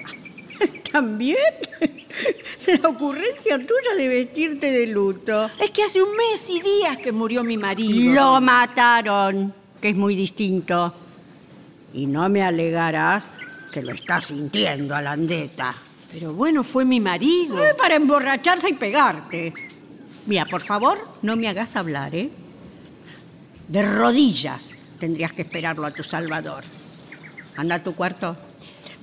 [0.93, 1.39] ¿También?
[2.67, 5.49] La ocurrencia tuya de vestirte de luto.
[5.61, 8.15] Es que hace un mes y días que murió mi marido.
[8.15, 10.93] Lo mataron, que es muy distinto.
[11.95, 13.31] Y no me alegarás
[13.71, 15.73] que lo estás sintiendo, Alandeta.
[16.11, 17.63] Pero bueno, fue mi marido.
[17.63, 19.68] Eh, para emborracharse y pegarte.
[20.29, 22.31] Mira, por favor, no me hagas hablar, ¿eh?
[23.67, 26.65] De rodillas tendrías que esperarlo a tu salvador.
[27.57, 28.37] Anda a tu cuarto.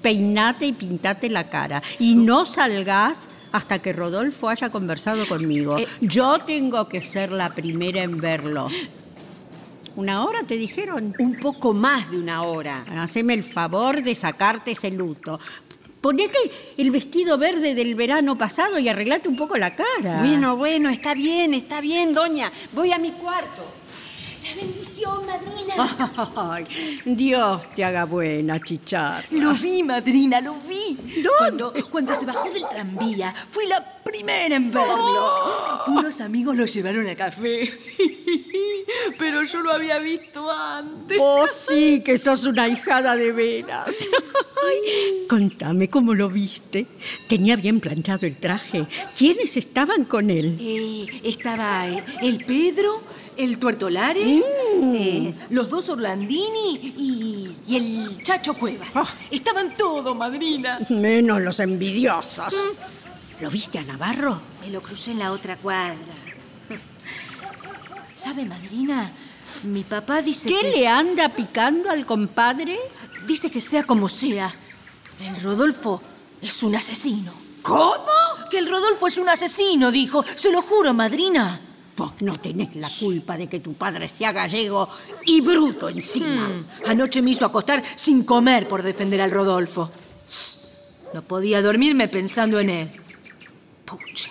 [0.03, 1.81] Peinate y pintate la cara.
[1.99, 3.17] Y no salgas
[3.51, 5.79] hasta que Rodolfo haya conversado conmigo.
[5.79, 8.67] Eh, Yo tengo que ser la primera en verlo.
[9.95, 11.15] ¿Una hora te dijeron?
[11.17, 12.85] Un poco más de una hora.
[13.01, 15.39] Haceme el favor de sacarte ese luto.
[16.05, 16.37] Ponete
[16.77, 20.19] el vestido verde del verano pasado y arreglate un poco la cara.
[20.19, 22.51] Bueno, bueno, está bien, está bien, doña.
[22.73, 23.63] Voy a mi cuarto.
[24.45, 25.73] La bendición, madrina.
[26.35, 26.65] Ay,
[27.03, 29.25] Dios te haga buena, chicharra.
[29.31, 30.95] Lo vi, madrina, lo vi.
[31.15, 31.29] ¿Dónde?
[31.39, 35.85] Cuando, cuando se bajó del tranvía, fui la primera en verlo.
[35.87, 37.71] Unos amigos lo llevaron al café.
[39.17, 41.17] Pero yo lo había visto antes.
[41.19, 43.87] Oh, sí, que sos una hijada de veras.
[43.87, 46.85] Ay, contame cómo lo viste.
[47.27, 48.85] Tenía bien planchado el traje.
[49.17, 50.57] ¿Quiénes estaban con él?
[50.59, 53.01] Eh, estaba eh, el Pedro,
[53.37, 54.23] el Tuertolare,
[54.81, 54.95] Mm.
[54.95, 58.89] eh, los dos Orlandini y, y el Chacho Cuevas.
[58.95, 59.07] Ah.
[59.31, 60.79] Estaban todos, madrina.
[60.89, 62.53] Menos los envidiosos.
[63.41, 64.39] ¿Lo viste a Navarro?
[64.61, 65.95] Me lo crucé en la otra cuadra.
[68.13, 69.11] ¿Sabe, madrina?
[69.63, 70.71] Mi papá dice ¿Qué que...
[70.71, 72.77] le anda picando al compadre?
[73.27, 74.53] Dice que sea como sea.
[75.21, 76.01] El Rodolfo
[76.41, 77.31] es un asesino.
[77.61, 78.05] ¿Cómo?
[78.49, 80.23] Que el Rodolfo es un asesino, dijo.
[80.35, 81.59] Se lo juro, madrina.
[81.97, 84.89] Vos no tenés la culpa de que tu padre sea gallego
[85.25, 86.49] y bruto encima.
[86.49, 89.89] Mm, Anoche me hizo acostar sin comer por defender al Rodolfo.
[91.13, 92.91] No podía dormirme pensando en él.
[93.85, 94.29] Pucha,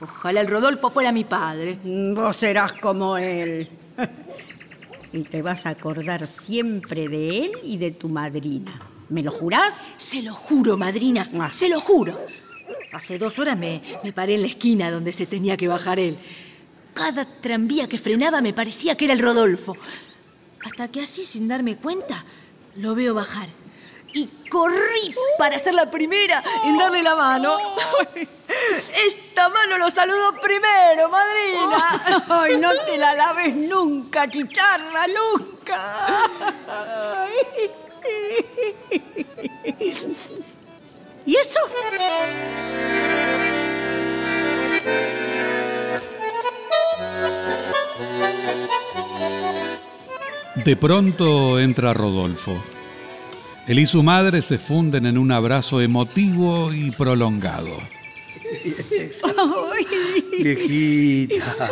[0.00, 1.78] ojalá el Rodolfo fuera mi padre.
[1.84, 3.68] Vos serás como él.
[5.12, 8.78] Y te vas a acordar siempre de él y de tu madrina.
[9.08, 9.72] ¿Me lo jurás?
[9.96, 11.48] Se lo juro, madrina, Ah.
[11.52, 12.20] se lo juro.
[12.92, 16.18] Hace dos horas me, me paré en la esquina donde se tenía que bajar él.
[16.96, 19.76] Cada tranvía que frenaba me parecía que era el Rodolfo.
[20.64, 22.24] Hasta que así, sin darme cuenta,
[22.76, 23.48] lo veo bajar.
[24.14, 27.58] y corrí para ser la primera en darle la mano.
[29.06, 32.24] Esta mano lo saludó primero, madrina.
[32.30, 35.78] Ay, no te la laves nunca, chicharra, nunca.
[41.26, 41.60] ¿Y eso?
[50.64, 52.56] De pronto entra Rodolfo.
[53.66, 57.76] Él y su madre se funden en un abrazo emotivo y prolongado.
[60.38, 61.68] Viejita.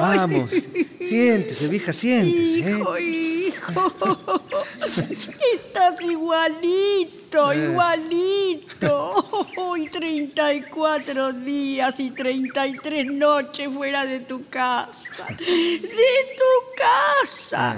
[0.00, 0.50] Vamos.
[1.04, 2.60] Siéntese, vieja, siéntese.
[2.60, 2.78] ¿eh?
[2.78, 4.42] Hijo, hijo.
[4.84, 9.46] Estás igualito, igualito.
[9.56, 15.26] Hoy 34 días y 33 noches fuera de tu casa.
[15.38, 15.86] De
[16.36, 17.76] tu casa.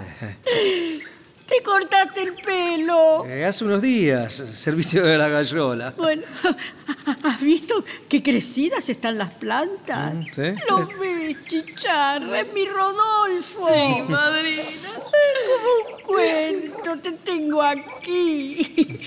[1.49, 3.27] Te cortaste el pelo.
[3.27, 5.93] Eh, hace unos días, servicio de la gallola.
[5.97, 6.23] Bueno,
[7.23, 10.15] ¿has visto qué crecidas están las plantas?
[10.15, 10.43] Mm, sí.
[10.69, 13.69] Lo ves, chicharra, es mi Rodolfo.
[13.69, 14.63] Sí, madrina.
[14.95, 19.01] Como un cuento, te tengo aquí.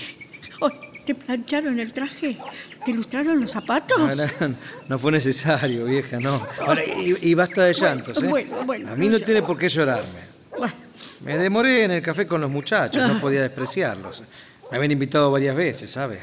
[0.60, 0.70] Oh,
[1.04, 2.36] ¿Te plancharon el traje?
[2.84, 3.98] ¿Te ilustraron los zapatos?
[3.98, 4.54] No, no,
[4.88, 6.40] no fue necesario, vieja, no.
[6.60, 8.26] Ahora, y, y basta de llantos, ¿eh?
[8.26, 10.20] bueno, bueno, A mí no no tiene por qué llorarme.
[10.56, 10.74] Bueno,
[11.20, 14.22] Me demoré en el café con los muchachos, no podía despreciarlos.
[14.70, 16.20] Me habían invitado varias veces, ¿sabe?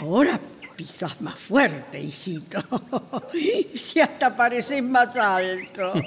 [0.00, 0.40] ahora
[0.76, 2.62] pisas más fuerte, hijito.
[3.76, 5.94] Si hasta pareces más alto.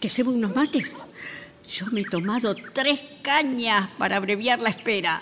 [0.00, 0.94] ¿Te cebo unos mates?
[1.68, 5.20] Yo me he tomado tres cañas para abreviar la espera.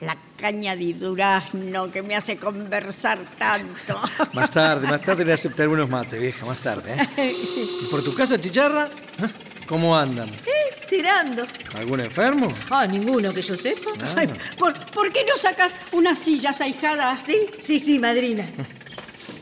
[0.00, 3.98] La caña de durazno que me hace conversar tanto.
[4.32, 7.34] Más tarde, más tarde le aceptaré unos mates, vieja, más tarde, ¿eh?
[7.82, 8.86] ¿Y por tu casa, chicharra?
[8.86, 9.47] ¿Eh?
[9.68, 10.30] ¿Cómo andan?
[10.88, 11.46] Tirando.
[11.76, 12.48] ¿Algún enfermo?
[12.70, 13.90] Ah, ninguno que yo sepa.
[14.16, 14.28] Ay,
[14.58, 17.20] ¿por, por qué no sacas unas sillas ahijadas?
[17.26, 18.44] Sí, sí, sí, madrina.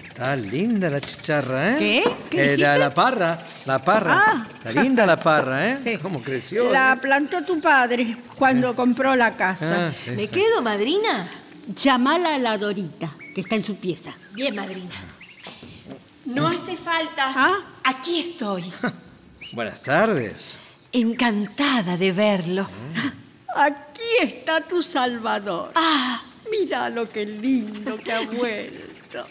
[0.09, 1.77] Está linda la chicharra, ¿eh?
[1.79, 2.05] ¿Qué?
[2.31, 2.79] ¿Qué Eh, la, dijiste?
[2.81, 4.25] la parra, la parra.
[4.27, 4.47] Ah.
[4.59, 5.99] Está linda la parra, ¿eh?
[6.03, 6.73] ¿Cómo creció?
[6.73, 6.97] La eh?
[7.01, 9.89] plantó tu padre cuando compró la casa.
[9.89, 10.33] Ah, sí, ¿Me sí.
[10.33, 11.29] quedo, madrina?
[11.81, 14.13] Llamala a la Dorita, que está en su pieza.
[14.33, 14.91] Bien, madrina.
[16.25, 17.25] No hace falta.
[17.37, 17.59] ¿Ah?
[17.85, 18.65] Aquí estoy.
[19.57, 20.59] Buenas tardes.
[20.93, 22.67] Encantada de verlo.
[23.57, 25.71] Aquí está tu Salvador.
[25.75, 29.25] Ah, Mira lo que lindo que ha vuelto.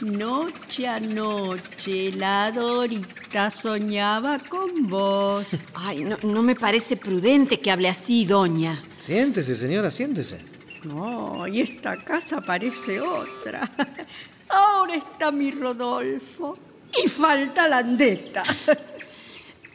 [0.00, 5.46] Noche a noche la Dorita soñaba con vos.
[5.74, 8.82] ay, no, no me parece prudente que hable así, doña.
[8.98, 10.40] Siéntese, señora, siéntese.
[10.82, 13.70] No, y esta casa parece otra.
[14.48, 16.58] Ahora está mi Rodolfo.
[17.04, 18.42] Y falta la andeta.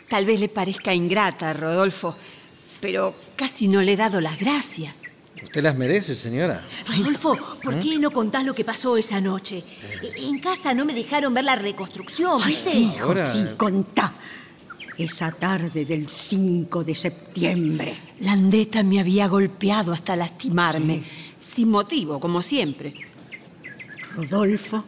[0.09, 2.15] Tal vez le parezca ingrata, Rodolfo,
[2.81, 4.93] pero casi no le he dado las gracias.
[5.43, 6.65] Usted las merece, señora.
[6.87, 9.63] Rodolfo, ¿por qué no contás lo que pasó esa noche?
[10.17, 12.71] En casa no me dejaron ver la reconstrucción, Ay, ¿viste?
[12.71, 14.13] sí, hijo, Ahora- sí, contá.
[14.97, 17.95] Esa tarde del 5 de septiembre.
[18.19, 21.01] La andeta me había golpeado hasta lastimarme,
[21.39, 22.93] sin motivo, como siempre.
[24.15, 24.83] Rodolfo,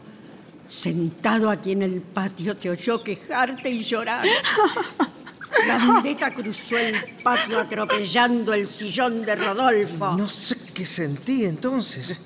[0.67, 4.25] sentado aquí en el patio, te oyó quejarte y llorar.
[5.67, 10.17] La andeta cruzó el patio atropellando el sillón de Rodolfo.
[10.17, 12.17] No sé qué sentí entonces.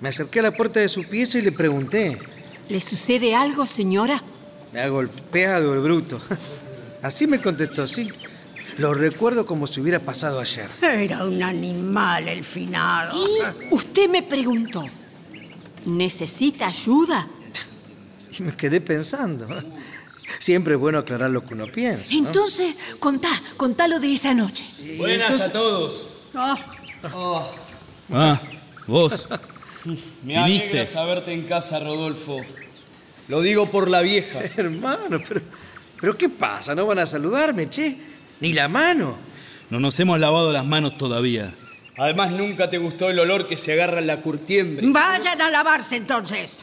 [0.00, 2.18] Me acerqué a la puerta de su pieza y le pregunté.
[2.68, 4.22] ¿Le sucede algo, señora?
[4.72, 6.20] Me ha golpeado el bruto.
[7.02, 8.10] Así me contestó, sí.
[8.78, 10.68] Lo recuerdo como si hubiera pasado ayer.
[10.82, 13.16] Era un animal el finado.
[13.26, 14.84] Y usted me preguntó,
[15.86, 17.26] ¿necesita ayuda?
[18.38, 19.46] Y me quedé pensando.
[20.38, 22.12] Siempre es bueno aclarar lo que uno piensa.
[22.14, 22.26] ¿no?
[22.26, 24.64] Entonces, contá, contá lo de esa noche.
[24.96, 26.06] Buenas a todos.
[26.34, 26.56] Ah,
[28.12, 28.40] Ah,
[28.86, 29.28] vos.
[30.24, 30.66] Me Viniste.
[30.68, 32.40] alegra saberte en casa, Rodolfo.
[33.28, 34.40] Lo digo por la vieja.
[34.56, 35.40] Hermano, pero,
[36.00, 36.74] pero ¿qué pasa?
[36.74, 37.96] ¿No van a saludarme, che?
[38.40, 39.16] Ni la mano.
[39.70, 41.52] No nos hemos lavado las manos todavía.
[41.96, 44.86] Además, nunca te gustó el olor que se agarra en la curtiembre.
[44.90, 46.58] vayan a lavarse entonces.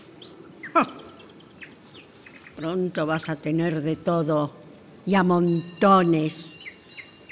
[2.62, 4.54] Pronto vas a tener de todo
[5.08, 6.52] y a montones.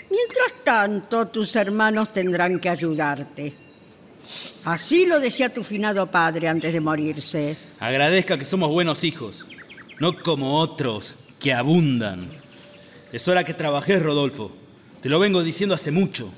[0.09, 3.53] Mientras tanto, tus hermanos tendrán que ayudarte.
[4.65, 7.55] Así lo decía tu finado padre antes de morirse.
[7.79, 9.45] Agradezca que somos buenos hijos,
[9.99, 12.27] no como otros que abundan.
[13.13, 14.49] Es hora que trabajes, Rodolfo.
[14.99, 16.31] Te lo vengo diciendo hace mucho.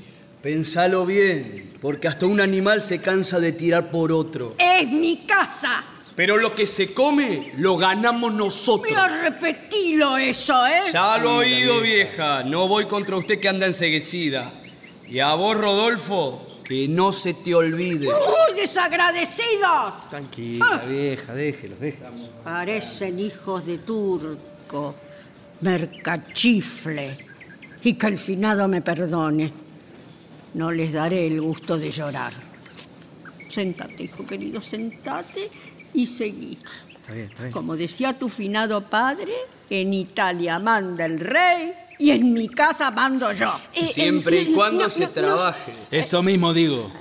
[0.43, 4.55] Pensalo bien, porque hasta un animal se cansa de tirar por otro.
[4.59, 5.81] ¡Es mi casa!
[6.15, 8.89] Pero lo que se come, lo ganamos nosotros.
[8.89, 10.83] Mira, repetilo eso, ¿eh?
[10.91, 12.43] Ya lo he oído, vieja.
[12.43, 14.51] No voy contra usted que anda enseguecida.
[15.07, 18.07] Y a vos, Rodolfo, Que no se te olvide.
[18.07, 20.09] ¡Uy, desagradecidos!
[20.09, 22.29] Tranquila, vieja, déjelos, déjelos.
[22.45, 24.95] Parecen hijos de turco,
[25.59, 27.09] mercachifle.
[27.83, 29.51] Y que el finado me perdone.
[30.53, 32.33] No les daré el gusto de llorar.
[33.49, 35.49] Sentate, hijo querido, sentate
[35.93, 36.57] y seguí.
[36.95, 37.53] Está bien, está bien.
[37.53, 39.33] Como decía tu finado padre,
[39.69, 43.51] en Italia manda el rey y en mi casa mando yo.
[43.73, 45.13] Eh, siempre eh, y cuando no, se no, no.
[45.13, 45.73] trabaje.
[45.91, 46.91] Eso mismo digo.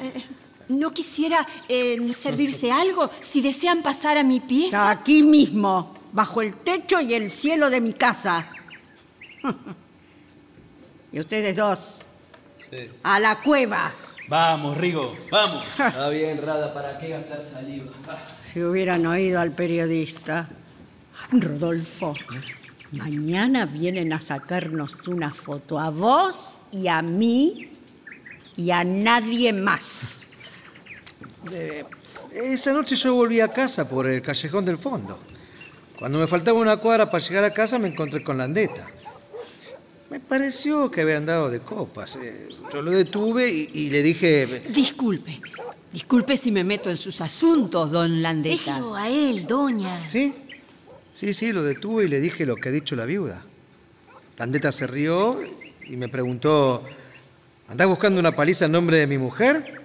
[0.68, 4.90] ¿No quisiera eh, servirse algo si desean pasar a mi pieza?
[4.90, 8.46] Aquí mismo, bajo el techo y el cielo de mi casa.
[11.12, 11.98] y ustedes dos,
[13.02, 13.92] a la cueva.
[14.28, 15.64] Vamos, Rigo, vamos.
[15.70, 17.90] Está bien, Rada, ¿para qué gastar saliva?
[18.52, 20.48] Si hubieran oído al periodista.
[21.30, 22.14] Rodolfo,
[22.90, 27.70] mañana vienen a sacarnos una foto a vos y a mí
[28.56, 30.20] y a nadie más.
[31.52, 31.84] Eh,
[32.32, 35.18] esa noche yo volví a casa por el callejón del fondo.
[35.96, 38.88] Cuando me faltaba una cuadra para llegar a casa me encontré con Landeta.
[40.10, 42.16] Me pareció que había andado de copas.
[42.16, 44.64] Eh, yo lo detuve y, y le dije...
[44.70, 45.40] Disculpe.
[45.92, 48.74] Disculpe si me meto en sus asuntos, don Landeta.
[48.74, 50.08] Déjelo a él, doña.
[50.08, 50.34] ¿Sí?
[51.12, 53.42] Sí, sí, lo detuve y le dije lo que ha dicho la viuda.
[54.38, 55.40] Landeta se rió
[55.84, 56.84] y me preguntó,
[57.68, 59.82] ¿andás buscando una paliza en nombre de mi mujer?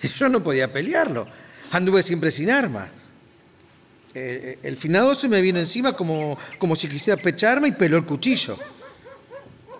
[0.18, 1.26] Yo no podía pelearlo.
[1.72, 2.88] Anduve siempre sin arma.
[4.12, 8.56] El finado se me vino encima como, como si quisiera pecharme y peló el cuchillo.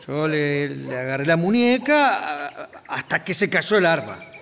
[0.08, 2.48] Yo le, le agarré la muñeca
[2.88, 4.33] hasta que se cayó el arma.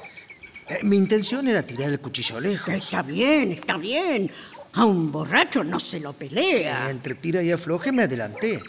[0.73, 2.73] Eh, mi intención era tirar el cuchillo lejos.
[2.73, 4.31] Está bien, está bien.
[4.75, 6.91] A un borracho no se lo pelea.
[6.91, 8.61] Entre tira y afloje me adelanté.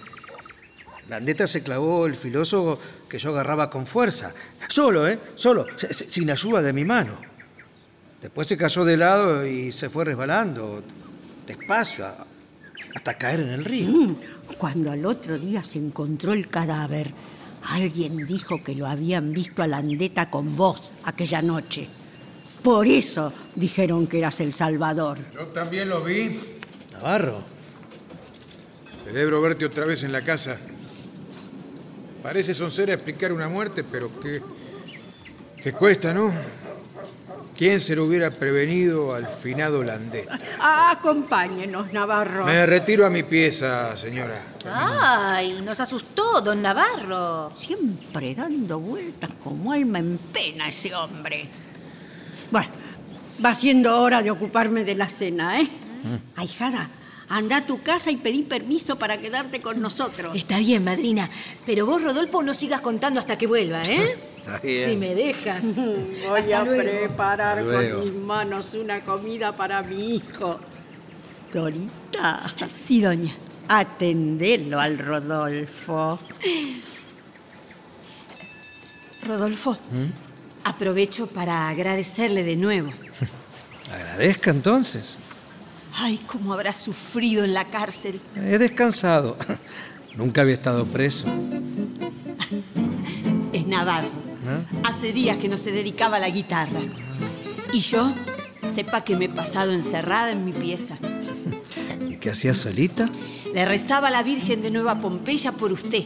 [1.09, 2.79] La andeta se clavó el filoso
[3.09, 4.33] que yo agarraba con fuerza.
[4.67, 5.19] Solo, ¿eh?
[5.35, 7.13] Solo, sin ayuda de mi mano.
[8.21, 10.81] Después se cayó de lado y se fue resbalando,
[11.45, 12.05] despacio,
[12.95, 13.89] hasta caer en el río.
[13.89, 14.15] Mm,
[14.57, 17.11] Cuando al otro día se encontró el cadáver,
[17.65, 21.87] alguien dijo que lo habían visto a la andeta con vos aquella noche.
[22.61, 25.17] Por eso dijeron que eras el Salvador.
[25.33, 26.39] Yo también lo vi.
[26.93, 27.41] Navarro,
[29.03, 30.57] Celebro verte otra vez en la casa.
[32.21, 34.41] Parece soncera explicar una muerte, pero que,
[35.61, 36.33] que cuesta, ¿no?
[37.57, 40.39] ¿Quién se lo hubiera prevenido al finado Landeta?
[40.59, 42.45] Acompáñenos, Navarro.
[42.45, 44.41] Me retiro a mi pieza, señora.
[44.65, 47.53] Ay, nos asustó, don Navarro.
[47.57, 51.47] Siempre dando vueltas como alma en pena ese hombre.
[52.49, 52.69] Bueno,
[53.43, 55.69] va siendo hora de ocuparme de la cena, ¿eh?
[56.35, 56.89] Ahijada,
[57.29, 60.35] anda a tu casa y pedí permiso para quedarte con nosotros.
[60.35, 61.29] Está bien, madrina.
[61.65, 64.17] Pero vos, Rodolfo, no sigas contando hasta que vuelva, ¿eh?
[64.37, 64.89] Está bien.
[64.89, 65.73] Si me dejan.
[65.75, 66.81] Voy Hasta a luego.
[67.07, 70.59] preparar con mis manos una comida para mi hijo.
[71.53, 73.31] Dorita, Sí, doña.
[73.67, 76.19] atendelo al Rodolfo.
[79.25, 79.77] Rodolfo,
[80.65, 82.91] aprovecho para agradecerle de nuevo.
[83.93, 85.17] agradezca entonces.
[85.95, 88.19] Ay, cómo habrá sufrido en la cárcel.
[88.35, 89.37] He descansado.
[90.15, 91.27] Nunca había estado preso.
[93.51, 94.09] Es Navarro.
[94.83, 96.79] Hace días que no se dedicaba a la guitarra.
[97.71, 98.11] Y yo,
[98.73, 100.95] sepa que me he pasado encerrada en mi pieza.
[102.09, 103.09] ¿Y qué hacía solita?
[103.53, 106.05] Le rezaba a la Virgen de Nueva Pompeya por usted,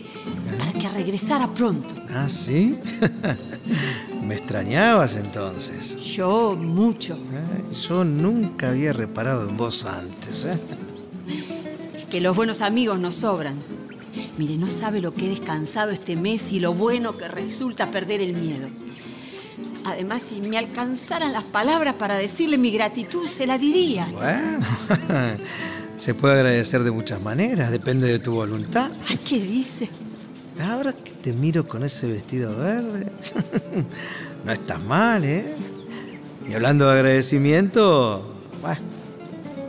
[0.59, 1.93] para que regresara pronto.
[2.09, 2.77] Ah, ¿sí?
[4.28, 5.95] Me extrañabas entonces.
[6.03, 7.17] Yo mucho.
[7.32, 10.43] Ay, Yo nunca había reparado en vos antes.
[10.43, 10.59] ¿eh?
[11.95, 13.55] Es que los buenos amigos nos sobran.
[14.38, 18.19] Mire, no sabe lo que he descansado este mes y lo bueno que resulta perder
[18.19, 18.67] el miedo.
[19.86, 24.09] Además, si me alcanzaran las palabras para decirle mi gratitud, se la diría.
[24.11, 24.59] Bueno,
[25.95, 28.91] se puede agradecer de muchas maneras, depende de tu voluntad.
[29.25, 29.88] ¿Qué dice?
[30.62, 33.12] Ahora que te miro con ese vestido verde,
[34.45, 35.45] no estás mal, ¿eh?
[36.47, 38.24] Y hablando de agradecimiento,
[38.62, 38.82] bueno,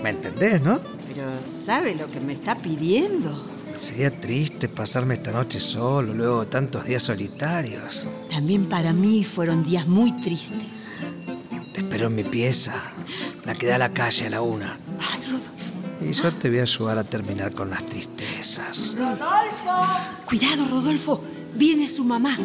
[0.02, 0.80] ¿me entendés, no?
[1.08, 3.44] Pero ¿sabe lo que me está pidiendo?
[3.78, 8.06] Sería triste pasarme esta noche solo, luego de tantos días solitarios.
[8.30, 10.88] También para mí fueron días muy tristes.
[11.72, 12.74] Te espero en mi pieza,
[13.44, 14.78] la que da a la calle a la una.
[15.00, 15.57] Ay, Rodolfo.
[16.00, 18.96] Y yo te voy a ayudar a terminar con las tristezas.
[20.24, 21.22] Cuidado, Rodolfo.
[21.54, 22.36] Viene su mamá.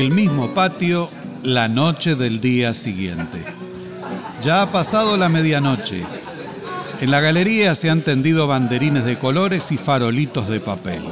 [0.00, 1.10] el mismo patio
[1.42, 3.42] la noche del día siguiente.
[4.42, 6.04] Ya ha pasado la medianoche.
[7.00, 11.02] En la galería se han tendido banderines de colores y farolitos de papel.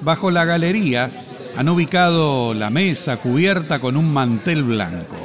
[0.00, 1.10] Bajo la galería
[1.56, 5.16] han ubicado la mesa cubierta con un mantel blanco.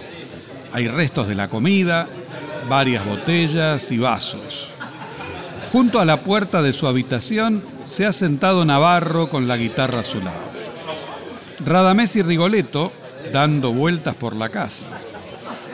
[0.74, 2.08] Hay restos de la comida,
[2.70, 4.70] varias botellas y vasos.
[5.72, 10.04] Junto a la puerta de su habitación se ha sentado Navarro con la guitarra a
[10.04, 10.54] su lado.
[11.66, 12.92] Radamés y Rigoletto
[13.32, 14.86] dando vueltas por la casa.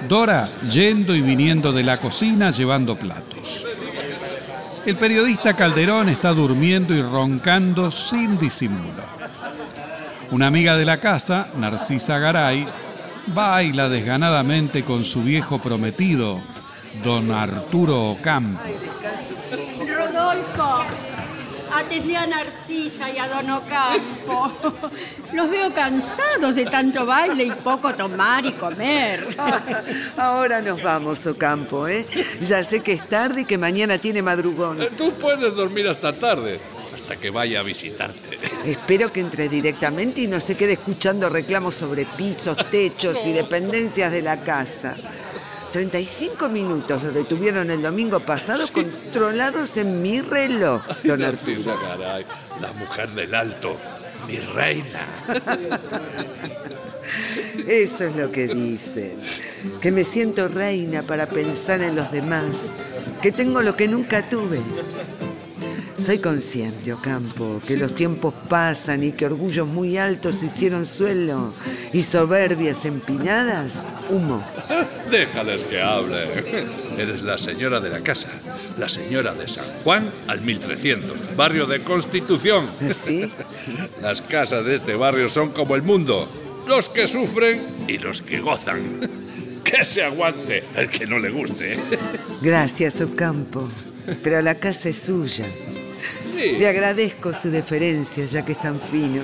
[0.07, 3.28] Dora yendo y viniendo de la cocina llevando platos.
[4.85, 9.03] El periodista Calderón está durmiendo y roncando sin disimulo.
[10.31, 12.67] Una amiga de la casa, Narcisa Garay,
[13.27, 16.41] baila desganadamente con su viejo prometido,
[17.03, 18.61] don Arturo Ocampo.
[19.85, 20.83] Rodolfo,
[21.73, 24.51] atendí a Narcisa y a Don Ocampo.
[25.33, 29.35] Los veo cansados de tanto baile y poco tomar y comer.
[30.17, 32.05] Ahora nos vamos, Ocampo, ¿eh?
[32.41, 34.81] Ya sé que es tarde y que mañana tiene madrugón.
[34.81, 36.59] Eh, Tú puedes dormir hasta tarde,
[36.95, 38.37] hasta que vaya a visitarte.
[38.65, 44.11] Espero que entre directamente y no se quede escuchando reclamos sobre pisos, techos y dependencias
[44.11, 44.95] de la casa.
[45.71, 51.77] 35 minutos lo detuvieron el domingo pasado controlados en mi reloj, don Arturo.
[52.59, 53.77] La mujer del alto,
[54.27, 55.07] mi reina.
[57.67, 59.13] Eso es lo que dicen.
[59.81, 62.75] Que me siento reina para pensar en los demás.
[63.21, 64.59] Que tengo lo que nunca tuve.
[65.99, 71.53] Soy consciente, Ocampo, que los tiempos pasan y que orgullos muy altos hicieron suelo
[71.91, 74.41] y soberbias empinadas, humo.
[75.11, 76.67] Déjales que hable.
[76.97, 78.29] Eres la señora de la casa,
[78.77, 82.69] la señora de San Juan al 1300, barrio de Constitución.
[82.93, 83.29] ¿Sí?
[84.01, 86.29] Las casas de este barrio son como el mundo,
[86.65, 89.01] los que sufren y los que gozan.
[89.65, 91.77] Que se aguante el que no le guste.
[92.41, 93.67] Gracias, Ocampo.
[94.23, 95.45] Pero la casa es suya.
[96.35, 99.21] Le agradezco su deferencia, ya que es tan fino.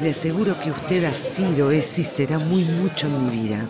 [0.00, 3.66] Le aseguro que usted ha sido, es y será muy mucho en mi vida.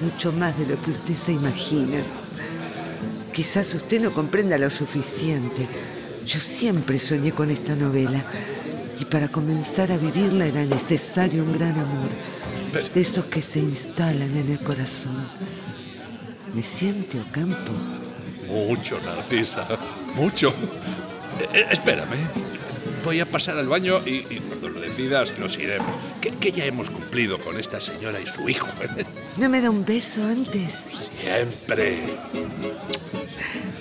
[0.00, 2.02] Mucho más de lo que usted se imagina.
[3.32, 5.68] Quizás usted no comprenda lo suficiente.
[6.26, 8.24] Yo siempre soñé con esta novela.
[8.98, 12.10] Y para comenzar a vivirla era necesario un gran amor.
[12.94, 15.26] De esos que se instalan en el corazón.
[16.54, 17.72] ¿Me siente, Ocampo?
[18.48, 19.66] Mucho, Narcisa,
[20.14, 20.48] mucho.
[21.40, 22.16] Eh, eh, espérame.
[23.04, 25.88] Voy a pasar al baño y, y cuando lo decidas nos iremos.
[26.20, 28.68] Que, que ya hemos cumplido con esta señora y su hijo.
[29.36, 30.90] ¿No me da un beso antes?
[31.20, 32.04] Siempre.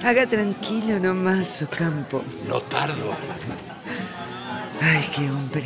[0.04, 2.24] Haga tranquilo nomás, Ocampo.
[2.48, 3.16] No tardo.
[4.82, 5.64] Ay, qué hombre.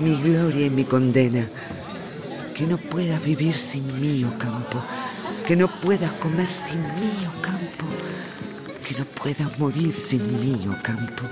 [0.00, 1.46] Mi gloria y mi condena.
[2.54, 4.82] Que no puedas vivir sin mí, Ocampo.
[5.46, 7.26] Que no puedas comer sin mí.
[8.86, 11.22] Que no puedas morir sin mí, Ocampo.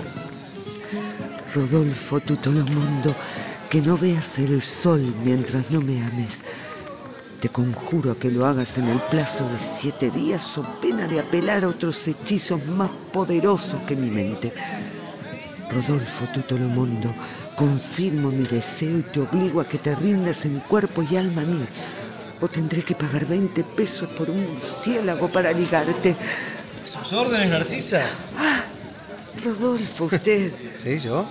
[1.53, 3.13] Rodolfo Tutolomundo,
[3.69, 6.43] que no veas el sol mientras no me ames.
[7.41, 11.19] Te conjuro a que lo hagas en el plazo de siete días o pena de
[11.19, 14.53] apelar a otros hechizos más poderosos que mi mente.
[15.69, 17.13] Rodolfo Tutolomundo,
[17.57, 21.45] confirmo mi deseo y te obligo a que te rindas en cuerpo y alma a
[21.45, 21.65] mí.
[22.39, 26.15] O tendré que pagar 20 pesos por un murciélago para ligarte.
[26.85, 28.01] Sus órdenes, Narcisa.
[29.43, 30.51] Rodolfo, usted.
[30.77, 31.25] Sí, yo.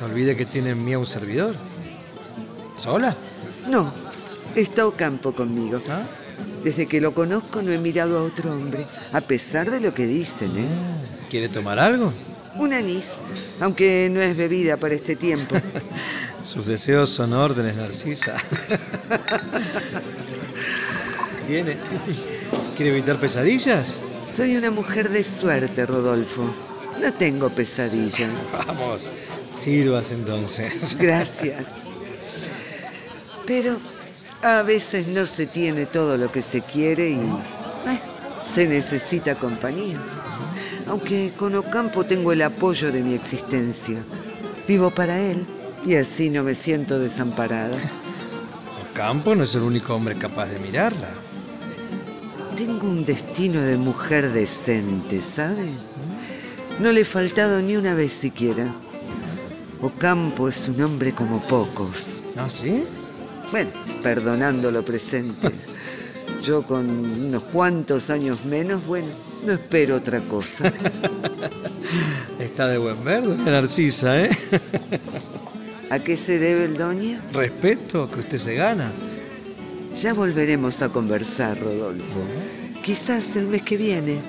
[0.00, 1.54] No olvide que tiene en mí a un servidor.
[2.76, 3.14] ¿Sola?
[3.68, 3.92] No,
[4.54, 5.80] está Ocampo conmigo.
[6.64, 10.06] Desde que lo conozco no he mirado a otro hombre, a pesar de lo que
[10.06, 10.68] dicen, ¿eh?
[11.28, 12.12] ¿Quiere tomar algo?
[12.56, 13.16] Un anís,
[13.60, 15.56] aunque no es bebida para este tiempo.
[16.42, 18.36] Sus deseos son órdenes, Narcisa.
[21.46, 21.76] ¿Tiene?
[22.80, 24.00] ¿Quiere evitar pesadillas?
[24.24, 26.44] Soy una mujer de suerte, Rodolfo.
[26.98, 28.52] No tengo pesadillas.
[28.66, 29.10] Vamos,
[29.50, 30.96] sirvas entonces.
[30.98, 31.82] Gracias.
[33.46, 33.76] Pero
[34.40, 38.00] a veces no se tiene todo lo que se quiere y eh,
[38.54, 39.98] se necesita compañía.
[40.88, 43.98] Aunque con Ocampo tengo el apoyo de mi existencia.
[44.66, 45.44] Vivo para él
[45.84, 47.76] y así no me siento desamparada.
[48.90, 51.08] Ocampo no es el único hombre capaz de mirarla.
[52.60, 55.70] Tengo un destino de mujer decente, ¿sabe?
[56.78, 58.66] No le he faltado ni una vez siquiera.
[59.80, 62.22] Ocampo es un hombre como pocos.
[62.36, 62.84] ¿Ah, sí?
[63.50, 63.70] Bueno,
[64.02, 65.52] perdonando lo presente.
[66.42, 69.08] Yo con unos cuantos años menos, bueno,
[69.46, 70.70] no espero otra cosa.
[72.38, 74.30] Está de buen ver, doña Narcisa, ¿eh?
[75.88, 77.22] ¿A qué se debe el doña?
[77.32, 78.92] Respeto que usted se gana.
[79.94, 82.20] Ya volveremos a conversar, Rodolfo.
[82.82, 84.20] Quizás el mes que viene.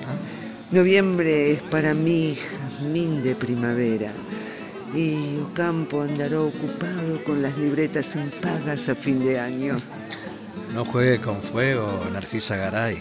[0.70, 4.12] Noviembre es para mi jazmín de primavera.
[4.94, 9.76] Y Ocampo andará ocupado con las libretas impagas a fin de año.
[10.74, 12.98] No juegue con fuego, Narcisa Garay.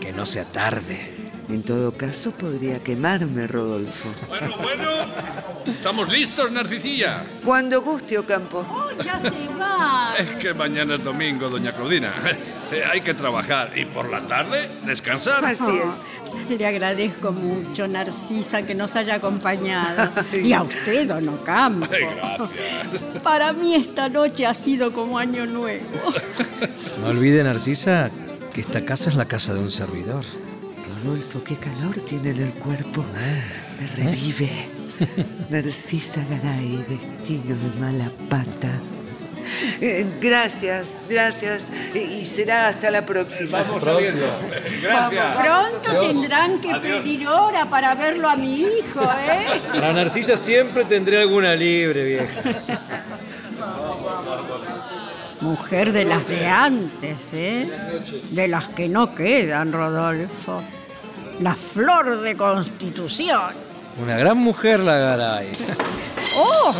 [0.00, 1.17] Que no sea tarde.
[1.48, 4.10] En todo caso, podría quemarme, Rodolfo.
[4.28, 4.90] Bueno, bueno.
[5.66, 7.24] ¿Estamos listos, Narcisilla?
[7.42, 8.66] Cuando guste, Ocampo.
[8.70, 10.14] Oh, ya se va.
[10.18, 12.12] Es que mañana es domingo, doña Claudina.
[12.92, 15.42] Hay que trabajar y por la tarde descansar.
[15.42, 16.06] Así es.
[16.50, 20.10] Le agradezco mucho, Narcisa, que nos haya acompañado.
[20.32, 21.86] Y a usted, don Ocampo.
[21.90, 23.02] Ay, gracias.
[23.22, 25.86] Para mí esta noche ha sido como año nuevo.
[27.00, 28.10] No olvide, Narcisa,
[28.52, 30.24] que esta casa es la casa de un servidor.
[31.04, 33.04] Rodolfo, qué calor tiene en el cuerpo.
[33.78, 34.50] Me revive.
[35.50, 38.70] Narcisa Garay, destino de mala pata.
[39.80, 41.70] Eh, gracias, gracias.
[41.94, 43.62] Y y será hasta la próxima.
[43.62, 44.26] Vamos saliendo.
[44.82, 45.36] Gracias.
[45.36, 49.60] Pronto tendrán que pedir hora para verlo a mi hijo, ¿eh?
[49.72, 52.42] Para Narcisa siempre tendré alguna libre, vieja.
[55.40, 57.70] Mujer de las de antes, ¿eh?
[58.30, 60.62] De las que no quedan, Rodolfo.
[61.40, 63.52] La flor de constitución.
[64.02, 65.52] Una gran mujer la Garay.
[66.36, 66.74] ¡Oh!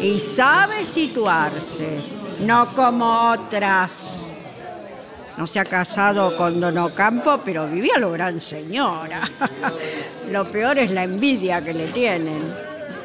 [0.00, 2.00] Y sabe situarse,
[2.40, 4.20] no como otras.
[5.36, 9.20] No se ha casado con Don Ocampo, pero vivía lo gran señora.
[10.30, 12.54] Lo peor es la envidia que le tienen.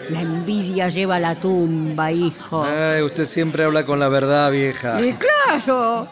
[0.09, 2.63] La envidia lleva a la tumba, hijo.
[2.65, 5.01] Ay, usted siempre habla con la verdad, vieja.
[5.01, 6.07] Y claro,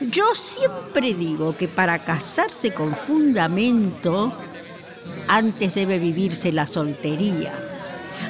[0.00, 4.32] yo siempre digo que para casarse con fundamento,
[5.28, 7.52] antes debe vivirse la soltería.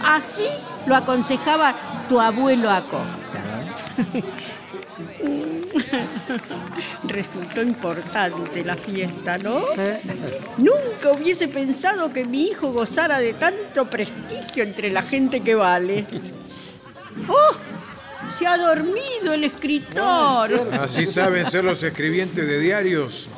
[0.05, 0.47] Así
[0.87, 1.75] lo aconsejaba
[2.09, 3.43] tu abuelo Acosta.
[7.05, 9.63] Resultó importante la fiesta, ¿no?
[10.59, 16.07] Nunca hubiese pensado que mi hijo gozara de tanto prestigio entre la gente que vale.
[17.29, 17.55] ¡Oh!
[18.39, 20.69] Se ha dormido el escritor.
[20.81, 23.29] Así saben ser los escribientes de diarios.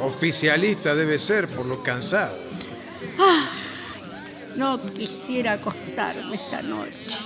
[0.00, 2.36] Oficialista debe ser por lo cansado.
[4.56, 7.18] No quisiera acostarme esta noche.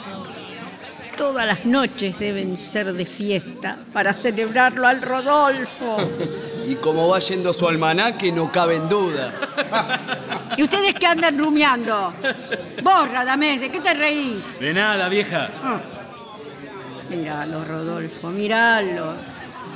[1.17, 5.97] Todas las noches deben ser de fiesta para celebrarlo al Rodolfo.
[6.67, 9.33] Y como va yendo su almanaque, no cabe en duda.
[10.57, 12.13] ¿Y ustedes qué andan rumiando?
[12.83, 14.59] Vos, Radamés, ¿de qué te reís?
[14.59, 15.49] De nada, vieja.
[15.63, 15.81] Ah.
[17.11, 19.15] Míralo, Rodolfo, míralo.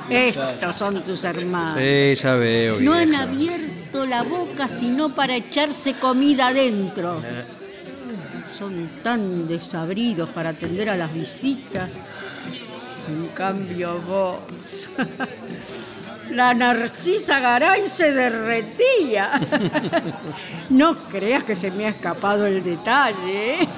[0.08, 1.78] Estos son tus hermanos.
[1.78, 7.16] Sí, ya veo, No han abierto la boca sino para echarse comida adentro.
[8.56, 11.88] Son tan desabridos para atender a las visitas.
[13.08, 14.38] En cambio vos...
[16.30, 19.30] La Narcisa Garay se derretía.
[20.70, 23.62] No creas que se me ha escapado el detalle.
[23.62, 23.68] ¿eh?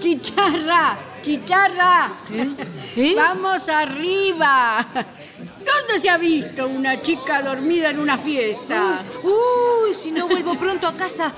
[1.26, 2.12] Chicharra,
[2.94, 3.34] chicharra.
[3.34, 4.86] Vamos arriba.
[5.58, 9.02] ¿Dónde se ha visto una chica dormida en una fiesta?
[9.24, 11.32] Uy, si no vuelvo pronto a casa,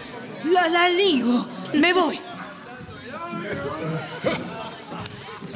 [0.45, 1.47] la, la ligo.
[1.72, 2.20] Me voy.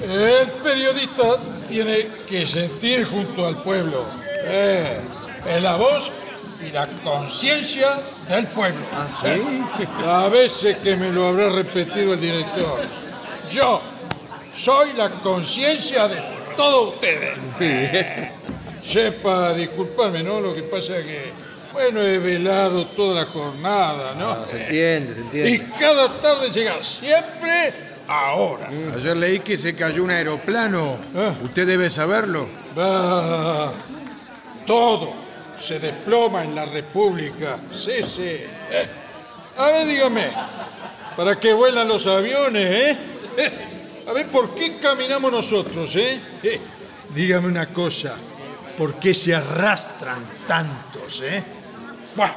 [0.02, 1.36] El periodista
[1.68, 4.06] tiene que sentir junto al pueblo.
[4.46, 4.98] Eh,
[5.46, 6.10] es la voz
[6.66, 8.80] y la conciencia del pueblo.
[8.94, 9.86] ¿Ah, sí?
[10.06, 12.80] A veces que me lo habrá repetido el director.
[13.50, 13.91] Yo
[14.54, 16.16] soy la conciencia de
[16.56, 17.38] todos ustedes.
[18.84, 20.40] Sepa disculparme, ¿no?
[20.40, 21.32] Lo que pasa es que,
[21.72, 24.36] bueno, he velado toda la jornada, ¿no?
[24.36, 25.24] No, se entiende, se Y
[25.54, 25.66] entiende.
[25.78, 27.74] cada tarde llega siempre
[28.08, 28.68] ahora.
[28.96, 30.96] Ayer leí que se cayó un aeroplano.
[31.44, 32.48] Usted debe saberlo.
[32.76, 33.70] Ah,
[34.66, 35.12] todo
[35.60, 37.56] se desploma en la República.
[37.72, 38.22] Sí, sí.
[38.24, 38.86] Eh,
[39.56, 40.30] A ver, dígame,
[41.16, 42.96] ¿para qué vuelan los aviones, eh?
[44.08, 46.18] A ver, ¿por qué caminamos nosotros, eh?
[46.42, 46.60] Eh,
[47.14, 48.14] Dígame una cosa,
[48.76, 51.42] ¿por qué se arrastran tantos, eh?
[52.16, 52.32] Bueno,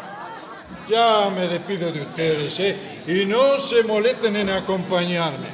[0.89, 2.75] ya me despido de ustedes, eh,
[3.07, 5.47] y no se molesten en acompañarme.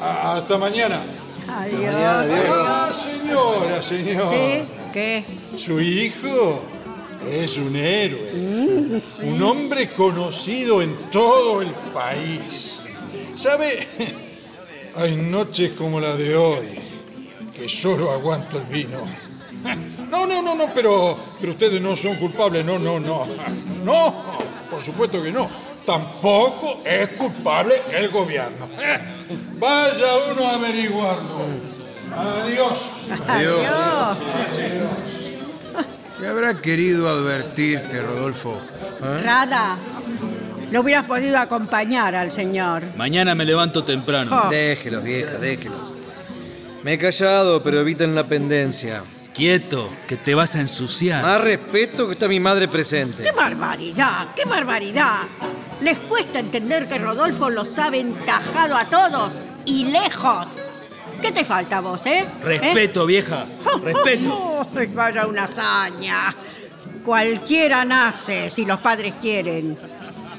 [0.00, 1.02] A- Hasta mañana.
[1.48, 1.94] Adiós.
[2.50, 4.28] Ah, señora, señora.
[4.30, 4.64] ¿Sí?
[4.92, 5.24] ¿Qué?
[5.56, 6.62] Su hijo
[7.30, 12.80] es un héroe, un hombre conocido en todo el país.
[13.36, 13.86] ¿Sabe?
[14.96, 16.68] Hay noches como la de hoy
[17.56, 18.98] que solo aguanto el vino.
[20.10, 23.26] No, no, no, no, pero, pero ustedes no son culpables, no, no, no.
[23.84, 24.14] No,
[24.70, 25.48] por supuesto que no.
[25.84, 28.68] tampoco es culpable el gobierno.
[29.58, 31.46] Vaya uno a averiguarlo.
[32.16, 32.78] Adiós.
[33.26, 34.18] Adiós.
[36.18, 38.60] ¿Qué habrá querido advertirte, Rodolfo?
[39.00, 39.76] Rada,
[40.72, 42.82] lo hubieras podido acompañar al señor.
[42.96, 44.44] Mañana me levanto temprano.
[44.46, 44.48] Oh.
[44.48, 45.78] Déjelos, vieja, déjelos.
[46.82, 49.02] Me he callado, pero eviten la pendencia.
[49.34, 51.22] Quieto, que te vas a ensuciar.
[51.22, 53.22] Más respeto que está mi madre presente.
[53.22, 54.28] ¡Qué barbaridad!
[54.34, 55.20] ¡Qué barbaridad!
[55.82, 59.34] Les cuesta entender que Rodolfo los ha aventajado a todos
[59.66, 60.48] y lejos.
[61.20, 62.24] ¿Qué te falta a vos, eh?
[62.42, 63.46] Respeto, vieja.
[63.82, 64.66] Respeto.
[64.74, 66.34] Ay, vaya una hazaña.
[67.04, 69.91] Cualquiera nace si los padres quieren.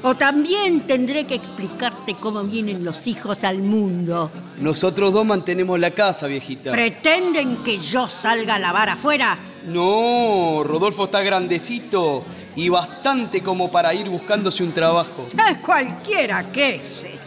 [0.05, 4.29] O también tendré que explicarte cómo vienen los hijos al mundo.
[4.59, 6.71] Nosotros dos mantenemos la casa, viejita.
[6.71, 9.37] ¿Pretenden que yo salga a lavar afuera?
[9.65, 12.23] No, Rodolfo está grandecito
[12.57, 15.25] y bastante como para ir buscándose un trabajo.
[15.31, 17.17] Eh, cualquiera crece.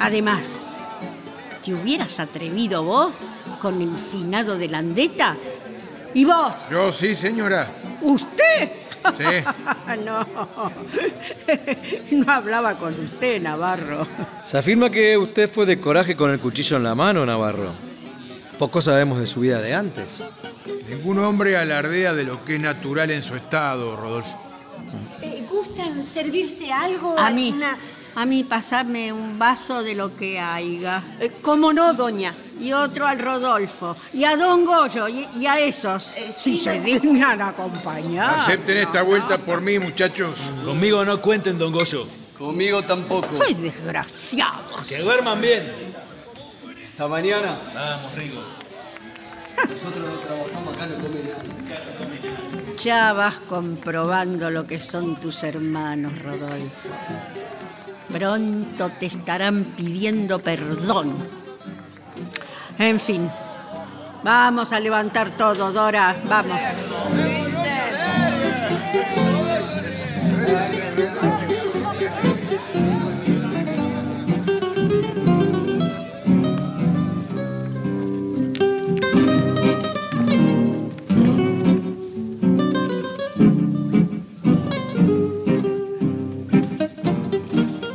[0.00, 0.72] Además,
[1.64, 3.16] ¿te hubieras atrevido vos
[3.62, 5.36] con el finado de Landeta?
[6.14, 6.52] ¿Y vos?
[6.68, 7.70] Yo sí, señora.
[8.02, 8.85] ¿Usted?
[9.16, 9.24] Sí.
[10.04, 10.26] no.
[12.10, 14.06] No hablaba con usted, Navarro.
[14.44, 17.72] Se afirma que usted fue de coraje con el cuchillo en la mano, Navarro.
[18.58, 20.22] Poco sabemos de su vida de antes.
[20.88, 24.38] Ningún hombre alardea de lo que es natural en su estado, Rodolfo.
[25.22, 27.18] Eh, ¿Gustan servirse algo?
[27.18, 27.54] A mí.
[28.14, 31.02] A mí pasarme un vaso de lo que haya.
[31.20, 32.34] Eh, ¿Cómo no, doña?
[32.60, 33.96] Y otro al Rodolfo.
[34.12, 35.08] Y a Don Goyo.
[35.08, 36.14] Y, y a esos.
[36.34, 38.40] si se dignan acompañar.
[38.40, 40.38] Acepten esta vuelta por mí, muchachos.
[40.64, 42.06] Conmigo no cuenten, don Goyo.
[42.38, 43.38] Conmigo tampoco.
[43.38, 44.86] ¡Qué desgraciados!
[44.86, 45.72] Que duerman bien.
[46.90, 47.58] Hasta mañana.
[47.74, 48.42] Vamos, Rigo.
[49.56, 51.42] Nosotros no trabajamos acá, no come nada.
[52.82, 56.88] Ya vas comprobando lo que son tus hermanos, Rodolfo.
[58.10, 61.14] Pronto te estarán pidiendo perdón.
[62.78, 63.30] En fin,
[64.22, 66.14] vamos a levantar todo, Dora.
[66.28, 66.60] Vamos.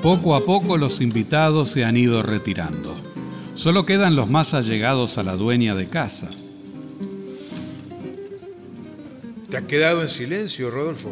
[0.02, 3.01] Poco a poco los invitados se han ido retirando.
[3.62, 6.28] Solo quedan los más allegados a la dueña de casa.
[9.52, 11.12] ¿Te has quedado en silencio, Rodolfo?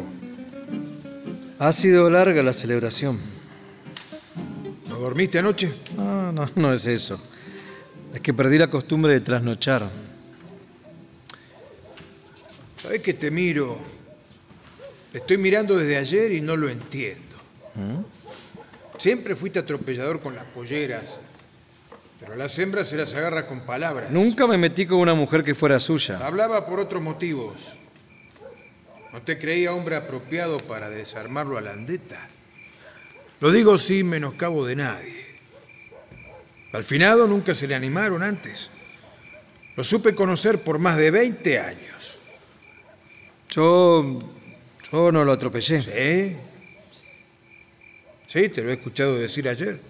[1.60, 3.20] Ha sido larga la celebración.
[4.88, 5.72] ¿No dormiste anoche?
[5.96, 7.20] No, no, no es eso.
[8.12, 9.88] Es que perdí la costumbre de trasnochar.
[12.78, 13.78] ¿Sabes que te miro?
[15.12, 17.36] Te estoy mirando desde ayer y no lo entiendo.
[18.98, 21.20] Siempre fuiste atropellador con las polleras,
[22.20, 24.10] pero a las hembras se las agarra con palabras.
[24.10, 26.18] Nunca me metí con una mujer que fuera suya.
[26.24, 27.54] Hablaba por otros motivos.
[29.12, 32.28] No te creía hombre apropiado para desarmarlo a la andeta.
[33.40, 35.24] Lo digo sin menoscabo de nadie.
[36.72, 38.70] Al finado nunca se le animaron antes.
[39.74, 42.18] Lo supe conocer por más de 20 años.
[43.48, 44.20] Yo.
[44.92, 45.80] Yo no lo atropellé.
[45.80, 46.36] ¿Sí?
[48.26, 49.89] Sí, te lo he escuchado decir ayer.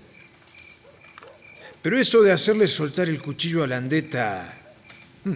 [1.83, 4.55] Pero eso de hacerle soltar el cuchillo a la andeta
[5.25, 5.35] mm,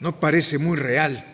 [0.00, 1.24] no parece muy real.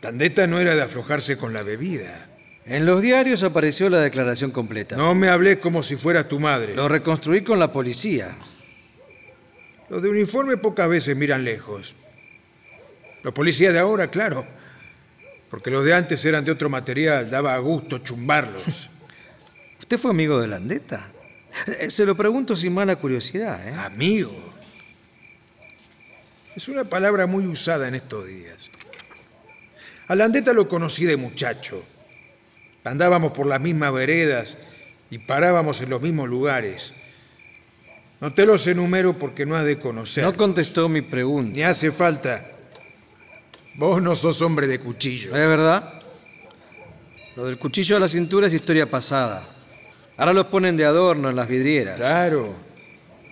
[0.00, 2.28] La andeta no era de aflojarse con la bebida.
[2.64, 4.96] En los diarios apareció la declaración completa.
[4.96, 6.74] No me hablé como si fuera tu madre.
[6.74, 8.34] Lo reconstruí con la policía.
[9.88, 11.94] Los de uniforme pocas veces miran lejos.
[13.22, 14.44] Los policías de ahora, claro.
[15.50, 18.90] Porque los de antes eran de otro material, daba gusto chumbarlos.
[19.78, 21.11] ¿Usted fue amigo de Landeta?
[21.78, 23.74] Eh, Se lo pregunto sin mala curiosidad, ¿eh?
[23.74, 24.52] Amigo.
[26.54, 28.68] Es una palabra muy usada en estos días.
[30.08, 31.82] A Landeta lo conocí de muchacho.
[32.84, 34.58] Andábamos por las mismas veredas
[35.10, 36.92] y parábamos en los mismos lugares.
[38.20, 40.24] No te los enumero porque no has de conocer.
[40.24, 41.52] No contestó mi pregunta.
[41.56, 42.46] Ni hace falta.
[43.74, 45.30] Vos no sos hombre de cuchillo.
[45.30, 46.00] ¿Es verdad?
[47.34, 49.46] Lo del cuchillo a la cintura es historia pasada.
[50.16, 51.96] Ahora los ponen de adorno en las vidrieras.
[51.96, 52.54] Claro.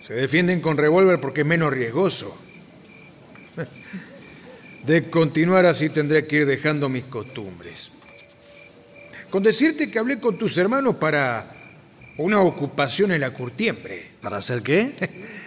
[0.07, 2.37] Se defienden con revólver porque es menos riesgoso.
[4.85, 7.91] De continuar así tendré que ir dejando mis costumbres.
[9.29, 11.49] Con decirte que hablé con tus hermanos para
[12.17, 14.13] una ocupación en la curtiembre.
[14.21, 14.93] ¿Para hacer qué?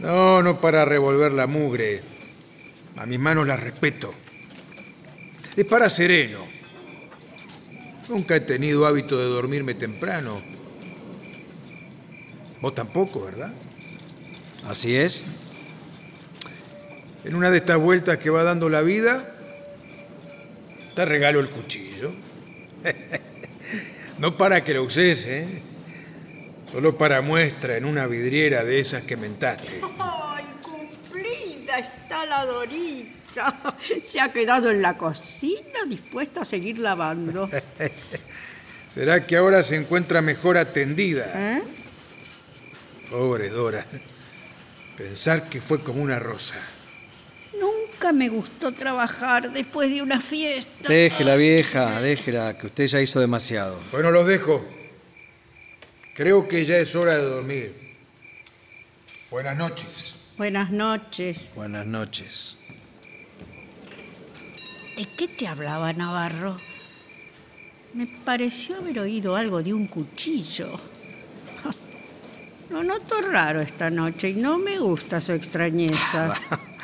[0.00, 2.00] No, no para revolver la mugre.
[2.96, 4.12] A mis manos las respeto.
[5.56, 6.40] Es para sereno.
[8.08, 10.42] Nunca he tenido hábito de dormirme temprano.
[12.64, 13.52] Vos tampoco, ¿verdad?
[14.66, 15.22] Así es.
[17.26, 19.22] En una de estas vueltas que va dando la vida,
[20.94, 22.10] te regalo el cuchillo.
[24.18, 25.46] no para que lo uses, ¿eh?
[26.72, 29.82] Solo para muestra en una vidriera de esas que mentaste.
[29.98, 33.74] ¡Ay, cumplida está la Dorita!
[34.08, 37.46] Se ha quedado en la cocina dispuesta a seguir lavando.
[38.88, 41.30] ¿Será que ahora se encuentra mejor atendida?
[41.34, 41.62] ¿Eh?
[43.10, 43.84] Pobre Dora.
[44.96, 46.54] Pensar que fue como una rosa.
[47.58, 50.88] Nunca me gustó trabajar después de una fiesta.
[50.88, 53.78] Déjela, vieja, déjela, que usted ya hizo demasiado.
[53.92, 54.64] Bueno, los dejo.
[56.14, 57.96] Creo que ya es hora de dormir.
[59.30, 60.14] Buenas noches.
[60.36, 61.52] Buenas noches.
[61.56, 62.56] Buenas noches.
[64.96, 66.56] ¿De qué te hablaba Navarro?
[67.94, 70.78] Me pareció haber oído algo de un cuchillo.
[72.70, 76.34] Lo noto raro esta noche y no me gusta su extrañeza.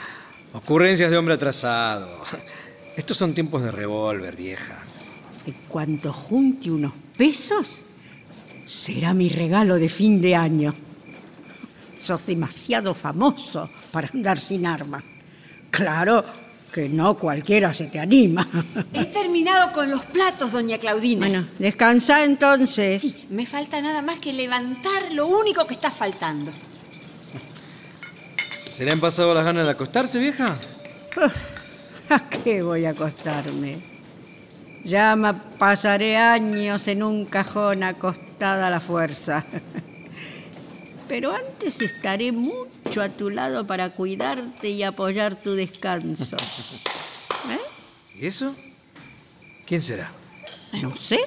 [0.52, 2.22] Ocurrencias de hombre atrasado.
[2.96, 4.78] Estos son tiempos de revólver, vieja.
[5.46, 7.82] En cuanto junte unos pesos,
[8.66, 10.74] será mi regalo de fin de año.
[12.02, 15.02] Sos demasiado famoso para andar sin arma.
[15.70, 16.24] Claro
[16.72, 18.48] que no cualquiera se te anima.
[18.92, 21.26] He terminado con los platos, doña Claudina.
[21.26, 23.02] Bueno, descansa entonces.
[23.02, 26.52] Sí, me falta nada más que levantar lo único que está faltando.
[28.60, 30.56] ¿Se le han pasado las ganas de acostarse, vieja?
[32.08, 33.78] ¿A qué voy a acostarme?
[34.84, 39.44] Ya me pasaré años en un cajón acostada a la fuerza.
[41.10, 46.36] Pero antes estaré mucho a tu lado para cuidarte y apoyar tu descanso.
[47.50, 47.58] ¿Eh?
[48.20, 48.54] ¿Y eso?
[49.66, 50.08] ¿Quién será?
[50.80, 51.18] No sé.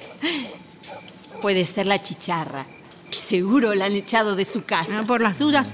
[1.42, 2.64] Puede ser la chicharra,
[3.10, 5.00] que seguro la han echado de su casa.
[5.00, 5.68] Ah, por las dudas,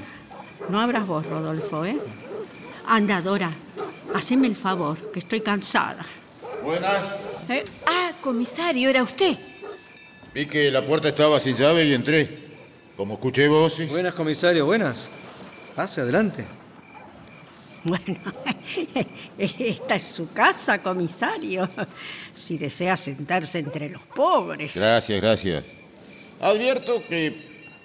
[0.71, 1.97] no abras vos, Rodolfo, ¿eh?
[2.89, 3.55] Anda, Dora,
[4.13, 6.05] haceme el favor, que estoy cansada.
[6.65, 7.01] Buenas.
[7.49, 7.63] ¿Eh?
[7.87, 9.39] Ah, comisario, era usted.
[10.35, 12.40] Vi que la puerta estaba sin llave y entré.
[13.01, 13.89] Como escuché voces.
[13.89, 15.09] Buenas, comisario, buenas.
[15.75, 16.45] Pase adelante.
[17.83, 18.21] Bueno,
[19.39, 21.67] esta es su casa, comisario.
[22.35, 24.75] Si desea sentarse entre los pobres.
[24.75, 25.65] Gracias, gracias.
[26.43, 27.41] Advierto que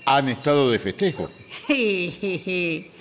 [0.06, 1.30] han estado de festejo.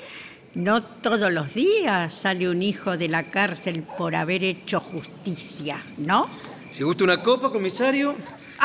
[0.55, 6.29] No todos los días sale un hijo de la cárcel por haber hecho justicia, ¿no?
[6.71, 8.15] Si gusta una copa, comisario.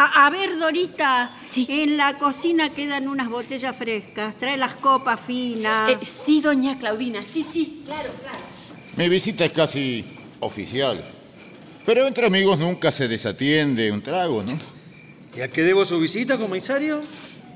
[0.02, 1.30] A, a ver, Dorita,
[1.68, 4.34] en la cocina quedan unas botellas frescas.
[4.40, 5.92] Trae las copas finas.
[5.92, 8.40] Eh, sí, doña Claudina, sí, sí, claro, claro.
[8.96, 10.06] Mi visita es casi
[10.40, 11.04] oficial.
[11.86, 14.58] Pero entre amigos nunca se desatiende un trago, ¿no?
[15.38, 17.02] ¿Y a qué debo su visita, comisario?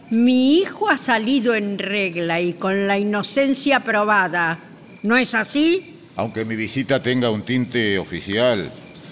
[0.09, 4.59] Mi hijo ha salido en regla y con la inocencia probada.
[5.01, 5.95] ¿No es así?
[6.17, 8.69] Aunque mi visita tenga un tinte oficial,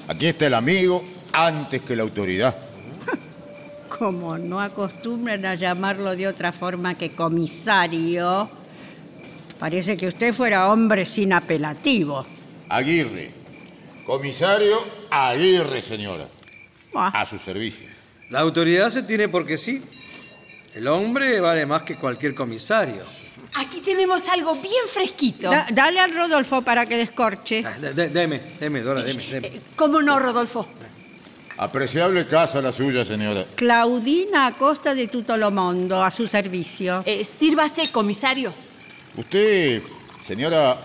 [0.10, 1.02] aquí está el amigo
[1.32, 2.71] antes que la autoridad.
[3.98, 8.50] Como no acostumbran a llamarlo de otra forma que comisario,
[9.60, 12.26] parece que usted fuera hombre sin apelativo.
[12.70, 13.32] Aguirre.
[14.06, 14.78] Comisario
[15.10, 16.28] Aguirre, señora.
[16.96, 17.12] Ah.
[17.14, 17.88] A su servicio.
[18.30, 19.82] La autoridad se tiene porque sí.
[20.74, 23.04] El hombre vale más que cualquier comisario.
[23.56, 25.50] Aquí tenemos algo bien fresquito.
[25.50, 27.62] Da- dale al Rodolfo para que descorche.
[27.66, 29.52] Ah, de- de- deme, deme, Dora, deme, deme.
[29.76, 30.66] ¿Cómo no, Rodolfo?
[31.62, 33.46] Apreciable casa la suya, señora.
[33.54, 37.04] Claudina Acosta de Tutolomondo, a su servicio.
[37.06, 38.52] Eh, sírvase, comisario.
[39.16, 39.84] Usted,
[40.26, 40.80] señora,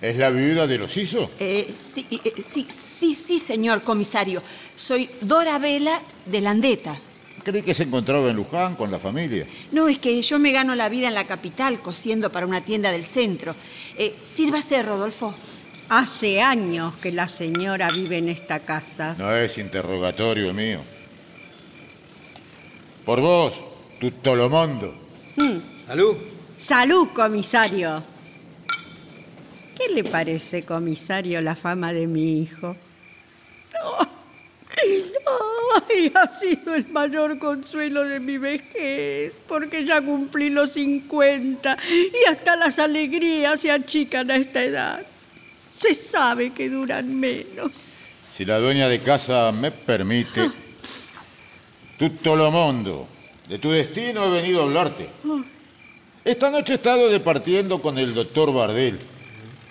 [0.00, 1.30] es la viuda de los Iso.
[1.38, 4.42] Eh, sí, eh, sí, sí, sí, señor comisario.
[4.74, 6.98] Soy Dora Vela de Landeta.
[7.44, 9.46] Creí que se encontraba en Luján con la familia.
[9.70, 12.90] No, es que yo me gano la vida en la capital cosiendo para una tienda
[12.90, 13.54] del centro.
[13.98, 15.34] Eh, sírvase, Rodolfo.
[15.90, 19.16] Hace años que la señora vive en esta casa.
[19.18, 20.78] No es interrogatorio mío.
[23.04, 23.60] Por vos,
[23.98, 24.94] Tutolomondo.
[25.84, 26.16] Salud.
[26.56, 28.04] Salud, comisario.
[29.76, 32.76] ¿Qué le parece, comisario, la fama de mi hijo?
[35.88, 42.30] Ay, ha sido el mayor consuelo de mi vejez, porque ya cumplí los 50 y
[42.30, 45.04] hasta las alegrías se achican a esta edad.
[45.80, 47.72] Se sabe que duran menos.
[48.30, 50.50] Si la dueña de casa me permite,
[51.98, 53.08] Tutolomondo,
[53.48, 55.08] de tu destino he venido a hablarte.
[56.22, 58.98] Esta noche he estado departiendo con el doctor Bardel.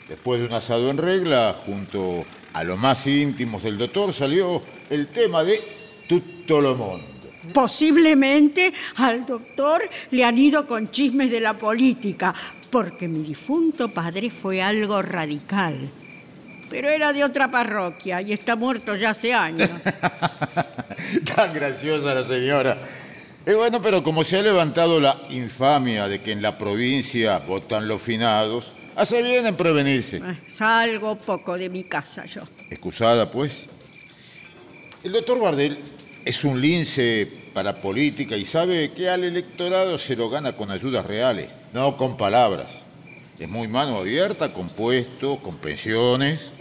[0.07, 5.09] Después de un asado en regla, junto a los más íntimos del doctor, salió el
[5.09, 5.61] tema de
[6.07, 7.05] tutto lo mondo.
[7.53, 12.33] Posiblemente al doctor le han ido con chismes de la política,
[12.71, 15.89] porque mi difunto padre fue algo radical.
[16.69, 19.69] Pero era de otra parroquia y está muerto ya hace años.
[21.35, 22.77] Tan graciosa la señora.
[23.45, 27.87] Eh, bueno, pero como se ha levantado la infamia de que en la provincia votan
[27.87, 30.17] los finados, hace bien en prevenirse.
[30.17, 32.41] Eh, Salgo poco de mi casa yo.
[32.69, 33.65] Excusada, pues.
[35.03, 35.79] El doctor Bardel
[36.25, 41.05] es un lince para política y sabe que al electorado se lo gana con ayudas
[41.05, 42.67] reales, no con palabras.
[43.39, 46.51] Es muy mano abierta, con puestos, con pensiones.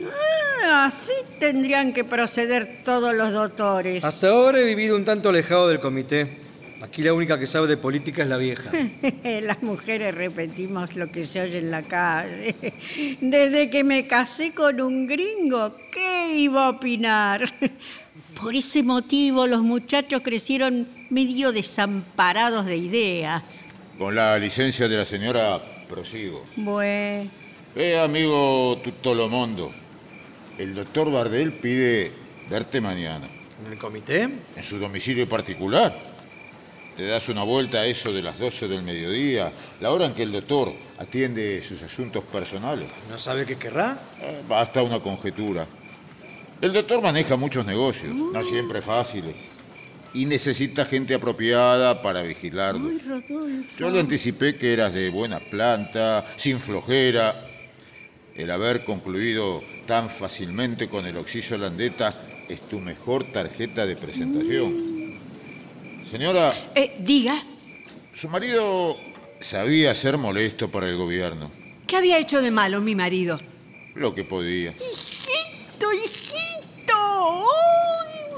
[0.64, 4.04] Ah, así tendrían que proceder todos los doctores.
[4.04, 6.38] Hasta ahora he vivido un tanto alejado del comité.
[6.80, 8.70] Aquí la única que sabe de política es la vieja.
[9.42, 12.54] Las mujeres repetimos lo que se oye en la calle.
[13.20, 17.52] Desde que me casé con un gringo, ¿qué iba a opinar?
[18.40, 23.66] Por ese motivo los muchachos crecieron medio desamparados de ideas.
[23.98, 26.44] Con la licencia de la señora, prosigo.
[26.56, 27.30] Bueno,
[27.76, 29.70] Eh, amigo Tutolomondo,
[30.58, 32.10] el doctor Bardel pide
[32.50, 33.28] verte mañana.
[33.64, 34.22] ¿En el comité?
[34.56, 35.96] En su domicilio particular.
[36.96, 40.24] Te das una vuelta a eso de las 12 del mediodía, la hora en que
[40.24, 42.88] el doctor atiende sus asuntos personales.
[43.08, 43.96] ¿No sabe qué querrá?
[44.20, 45.66] Eh, basta una conjetura.
[46.60, 49.36] El doctor maneja muchos negocios, no siempre fáciles,
[50.14, 52.92] y necesita gente apropiada para vigilarlos.
[53.78, 57.34] Yo le anticipé que eras de buena planta, sin flojera.
[58.34, 62.14] El haber concluido tan fácilmente con el oxiso landeta
[62.48, 65.18] es tu mejor tarjeta de presentación.
[66.10, 67.34] Señora, Eh, diga,
[68.14, 68.96] su marido
[69.40, 71.50] sabía ser molesto para el gobierno,
[71.86, 73.38] ¿qué había hecho de malo mi marido?
[73.94, 74.70] lo que podía.
[74.70, 77.44] hijito, hijito.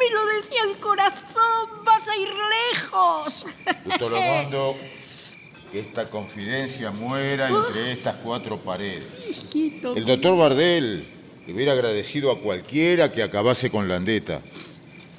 [0.01, 2.29] Me lo decía el corazón, vas a ir
[2.73, 3.47] lejos.
[3.85, 4.77] Tutolomondo,
[5.73, 9.05] que esta confidencia muera entre estas cuatro paredes.
[9.29, 9.95] Hijito.
[9.95, 11.07] El doctor Bardel
[11.47, 14.41] le hubiera agradecido a cualquiera que acabase con Landeta.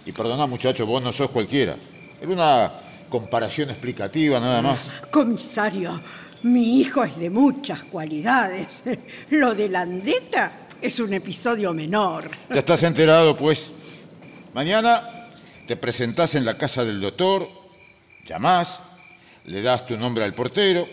[0.04, 1.78] Y perdona, muchacho, vos no sos cualquiera.
[2.20, 2.74] Era una
[3.08, 4.80] comparación explicativa nada más.
[5.12, 6.00] Comisario,
[6.42, 8.82] mi hijo es de muchas cualidades.
[9.30, 12.32] Lo de Landeta es un episodio menor.
[12.50, 13.74] Ya estás enterado, pues.
[14.54, 15.30] Mañana
[15.66, 17.48] te presentás en la casa del doctor,
[18.26, 18.82] llamás,
[19.46, 20.86] le das tu nombre al portero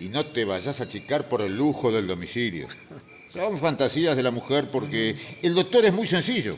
[0.00, 2.66] y no te vayas a achicar por el lujo del domicilio.
[3.28, 6.56] Son fantasías de la mujer porque el doctor es muy sencillo.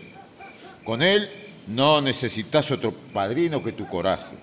[0.84, 1.28] Con él
[1.66, 4.36] no necesitas otro padrino que tu coraje.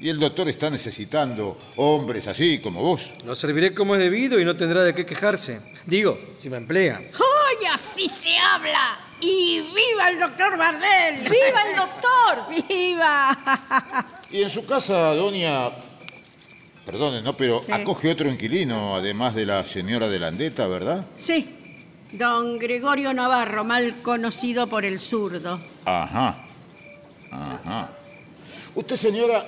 [0.00, 3.14] Y el doctor está necesitando hombres así como vos.
[3.24, 5.60] Lo serviré como es debido y no tendrá de qué quejarse.
[5.86, 6.96] Digo, si me emplea.
[6.98, 9.09] ¡Ay, así se habla!
[9.20, 11.20] ¡Y viva el doctor Bardel!
[11.22, 12.68] ¡Viva el doctor!
[12.68, 14.06] ¡Viva!
[14.30, 15.70] Y en su casa, doña,
[16.86, 17.36] perdone, ¿no?
[17.36, 17.72] Pero Sí.
[17.72, 21.04] acoge otro inquilino, además de la señora de Landeta, ¿verdad?
[21.16, 21.48] Sí,
[22.12, 25.60] don Gregorio Navarro, mal conocido por el zurdo.
[25.84, 26.38] Ajá.
[27.30, 27.90] Ajá.
[28.74, 29.44] Usted, señora,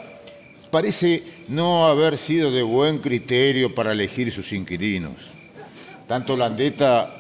[0.71, 5.15] parece no haber sido de buen criterio para elegir sus inquilinos.
[6.09, 7.11] Tanto Landeta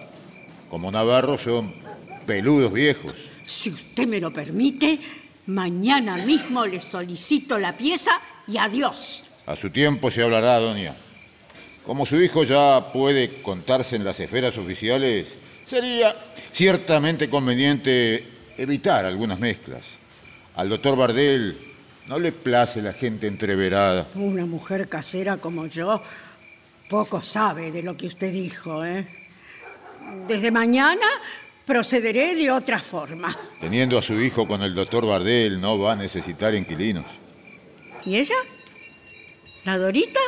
[0.68, 1.81] como Navarro son
[2.26, 3.14] peludos viejos.
[3.46, 4.98] Si usted me lo permite,
[5.46, 8.12] mañana mismo le solicito la pieza
[8.46, 9.24] y adiós.
[9.46, 10.94] A su tiempo se hablará, doña.
[11.84, 16.14] Como su hijo ya puede contarse en las esferas oficiales, sería
[16.52, 18.24] ciertamente conveniente
[18.56, 19.86] evitar algunas mezclas.
[20.54, 21.58] Al doctor Bardel
[22.06, 24.06] no le place la gente entreverada.
[24.14, 26.02] Una mujer casera como yo
[26.88, 29.06] poco sabe de lo que usted dijo, ¿eh?
[30.28, 31.06] Desde mañana
[31.64, 33.36] procederé de otra forma.
[33.60, 37.06] Teniendo a su hijo con el doctor Bardel, no va a necesitar inquilinos.
[38.04, 38.34] ¿Y ella?
[39.64, 40.20] ¿La Dorita?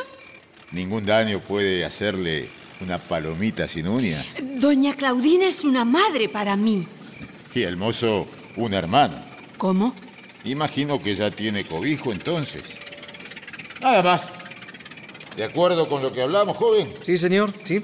[0.71, 2.47] Ningún daño puede hacerle
[2.81, 4.23] una palomita sin uña.
[4.41, 6.87] Doña Claudina es una madre para mí.
[7.53, 9.23] Y el mozo, un hermano.
[9.57, 9.95] ¿Cómo?
[10.43, 12.63] Imagino que ya tiene cobijo entonces.
[13.81, 14.31] Nada más.
[15.35, 16.93] ¿De acuerdo con lo que hablamos, joven?
[17.03, 17.81] Sí, señor, sí.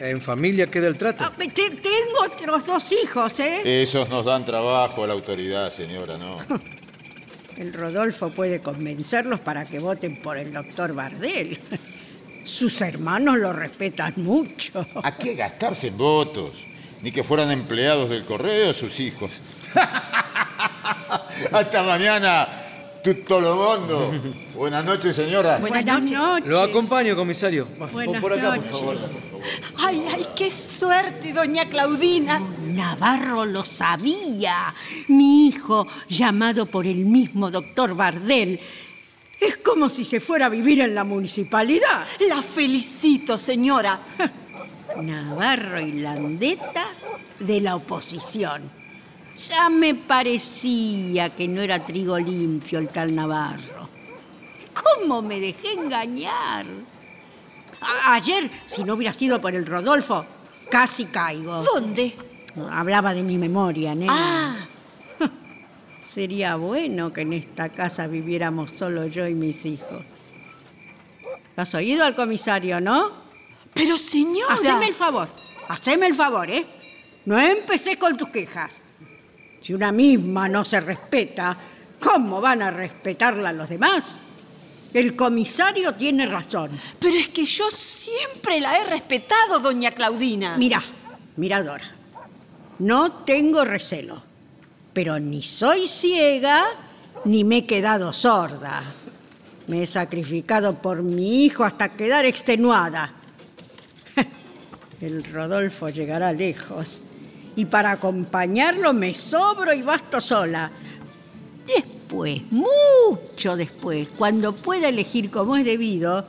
[0.00, 1.30] En familia queda el trato.
[1.36, 3.82] Te- Tengo otros dos hijos, ¿eh?
[3.82, 6.38] Esos nos dan trabajo a la autoridad, señora, ¿no?
[7.56, 11.58] El Rodolfo puede convencerlos para que voten por el doctor Bardel.
[12.44, 14.86] Sus hermanos lo respetan mucho.
[15.02, 16.52] ¿A qué gastarse en votos?
[17.02, 19.40] Ni que fueran empleados del correo sus hijos.
[21.52, 22.48] Hasta mañana,
[23.02, 24.12] Tutto lo mondo.
[24.54, 25.58] Buenas noches, señora.
[25.58, 26.46] Buenas, noches.
[26.46, 27.68] Lo acompaño, comisario.
[27.80, 28.70] Va, Buenas por acá, noches.
[28.70, 28.96] por favor.
[29.76, 32.40] Ay, ay, qué suerte, doña Claudina.
[32.66, 34.74] Navarro lo sabía.
[35.08, 38.60] Mi hijo, llamado por el mismo doctor Bardel,
[39.40, 42.06] es como si se fuera a vivir en la municipalidad.
[42.28, 44.00] La felicito, señora.
[45.00, 46.86] Navarro y Landeta
[47.38, 48.70] de la oposición.
[49.48, 53.88] Ya me parecía que no era trigo limpio el tal Navarro.
[54.74, 56.66] ¿Cómo me dejé engañar?
[57.80, 60.24] A- ayer, si no hubiera sido por el Rodolfo,
[60.70, 61.62] casi caigo.
[61.62, 62.14] ¿Dónde?
[62.70, 64.12] Hablaba de mi memoria, nena.
[64.16, 64.56] Ah,
[66.08, 70.02] Sería bueno que en esta casa viviéramos solo yo y mis hijos.
[71.56, 73.26] ¿Lo has oído al comisario, no?
[73.74, 74.54] pero señora.
[74.54, 75.28] Haceme el favor,
[75.68, 76.66] haceme el favor, ¿eh?
[77.26, 78.74] No empecé con tus quejas.
[79.60, 81.56] Si una misma no se respeta,
[82.00, 84.16] ¿cómo van a respetarla los demás?
[84.92, 86.70] El comisario tiene razón.
[86.98, 90.56] Pero es que yo siempre la he respetado, doña Claudina.
[90.56, 90.82] Mira,
[91.36, 91.94] mira, Dora.
[92.78, 94.22] No tengo recelo,
[94.92, 96.68] pero ni soy ciega
[97.24, 98.82] ni me he quedado sorda.
[99.66, 103.12] Me he sacrificado por mi hijo hasta quedar extenuada.
[105.00, 107.02] El Rodolfo llegará lejos
[107.56, 110.70] y para acompañarlo me sobro y basto sola.
[112.08, 116.24] Después, mucho después, cuando pueda elegir como es debido,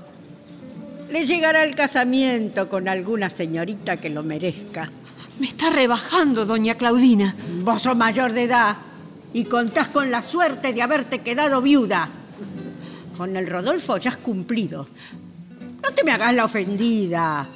[1.10, 4.92] le llegará el casamiento con alguna señorita que lo merezca.
[5.40, 7.34] Me está rebajando, doña Claudina.
[7.64, 8.76] Vos sos mayor de edad
[9.32, 12.10] y contás con la suerte de haberte quedado viuda.
[13.16, 14.86] Con el Rodolfo ya has cumplido.
[15.82, 17.48] No te me hagas la ofendida.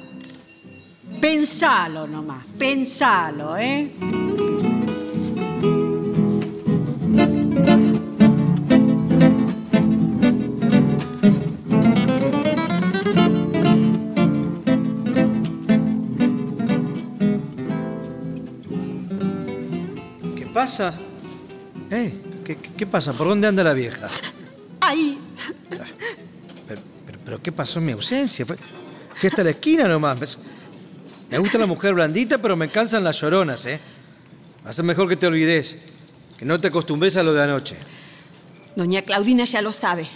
[1.20, 3.90] Pensalo nomás, pensalo, ¿eh?
[20.64, 20.94] Pasa?
[21.90, 22.14] Eh,
[22.78, 23.12] ¿qué, pasa?
[23.12, 24.08] ¿Por dónde anda la vieja?
[24.80, 25.18] Ahí.
[25.68, 25.84] Pero,
[26.66, 28.46] pero- pero ¿qué pasó en mi ausencia?
[28.46, 28.56] Fue,
[29.14, 30.38] fui hasta la esquina nomás.
[31.30, 33.78] Me- gusta la mujer blandita, pero me cansan las lloronas, ¿eh?
[34.64, 35.76] A ser mejor que te olvides,
[36.38, 37.76] que no te acostumbres a lo de anoche.
[38.74, 40.06] Doña Claudina ya lo sabe.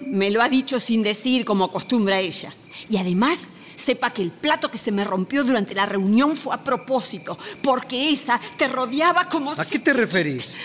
[0.00, 2.52] Me lo ha dicho sin decir como acostumbra ella.
[2.88, 6.64] Y además, sepa que el plato que se me rompió durante la reunión fue a
[6.64, 10.58] propósito, porque esa te rodeaba como ¿A si- qué te referís?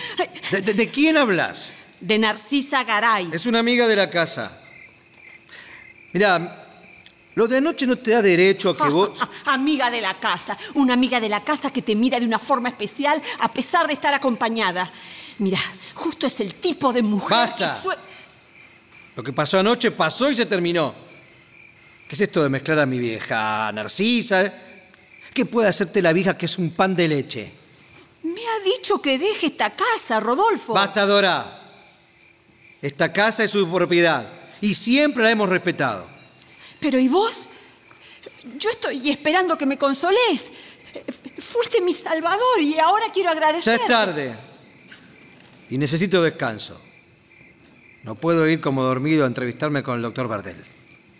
[0.51, 1.74] ¿De, de- de quién hablas?
[1.99, 3.30] de Narcisa Garay.
[3.32, 4.57] Es una amiga de la casa.
[6.14, 6.68] Mira,
[7.36, 9.12] lo de anoche no te da derecho a que vos...
[9.45, 12.70] Amiga de la casa, una amiga de la casa que te mira de una forma
[12.70, 14.91] especial a pesar de estar acompañada.
[15.38, 15.59] Mira,
[15.93, 17.80] justo es el tipo de mujer Basta.
[17.84, 17.89] que
[19.16, 21.11] Lo que pasó anoche pasó y se terminó.
[22.12, 24.51] ¿Qué es esto de mezclar a mi vieja Narcisa?
[25.34, 27.53] ¿Qué puede hacerte la vieja que es un pan de leche?
[28.24, 30.74] Me ha dicho que deje esta casa, Rodolfo.
[30.74, 31.72] Basta, Dora.
[32.82, 34.28] Esta casa es su propiedad
[34.59, 36.05] y siempre la hemos respetado.
[36.82, 37.47] Pero ¿y vos?
[38.57, 40.51] Yo estoy esperando que me consolés.
[41.39, 43.80] Fuiste mi salvador y ahora quiero Ya agradecer.
[43.80, 44.36] es tarde
[45.70, 46.78] y necesito descanso.
[48.03, 50.57] No puedo ir como dormido a entrevistarme con el doctor Bardel.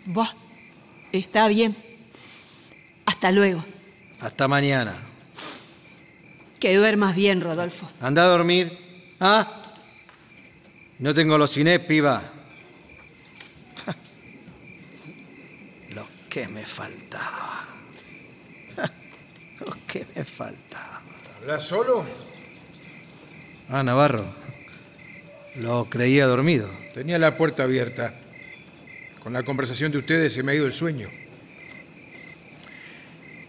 [0.04, 0.28] Buah,
[1.12, 1.76] está bien.
[3.06, 3.64] Hasta luego.
[4.20, 4.94] Hasta mañana.
[6.58, 7.88] Que duermas bien, Rodolfo.
[8.00, 8.78] Anda a dormir.
[9.20, 9.60] ¿Ah?
[10.98, 12.22] No tengo los cines, piba.
[15.94, 17.66] Lo que me faltaba.
[19.60, 21.02] Lo que me faltaba.
[21.40, 22.04] ¿Hablas solo?
[23.68, 24.24] Ah, Navarro.
[25.56, 26.68] Lo creía dormido.
[26.94, 28.14] Tenía la puerta abierta.
[29.22, 31.08] Con la conversación de ustedes se me ha ido el sueño.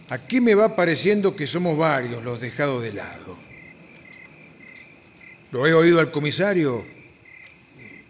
[0.10, 3.36] Aquí me va pareciendo que somos varios los dejados de lado.
[5.52, 6.86] Lo he oído al comisario.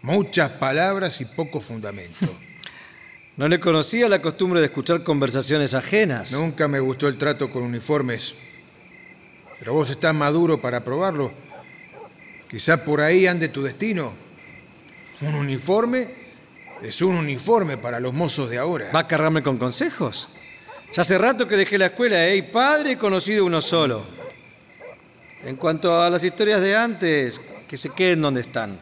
[0.02, 2.28] Muchas palabras y poco fundamento.
[3.36, 6.30] No le conocía la costumbre de escuchar conversaciones ajenas.
[6.30, 8.36] Nunca me gustó el trato con uniformes.
[9.58, 11.32] Pero vos estás maduro para probarlo.
[12.48, 14.12] Quizá por ahí ande tu destino.
[15.20, 16.23] Un uniforme
[16.84, 18.90] es un uniforme para los mozos de ahora.
[18.94, 20.28] ¿Va a cargarme con consejos?
[20.94, 22.36] Ya hace rato que dejé la escuela, ¿eh?
[22.36, 24.04] Y padre he conocido uno solo.
[25.44, 28.78] En cuanto a las historias de antes, que se queden donde están.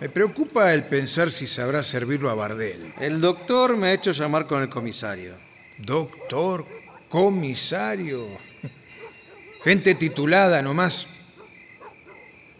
[0.00, 2.92] Me preocupa el pensar si sabrá servirlo a Bardel.
[3.00, 5.34] El doctor me ha hecho llamar con el comisario.
[5.78, 6.64] Doctor,
[7.08, 8.26] comisario.
[9.62, 11.06] Gente titulada nomás.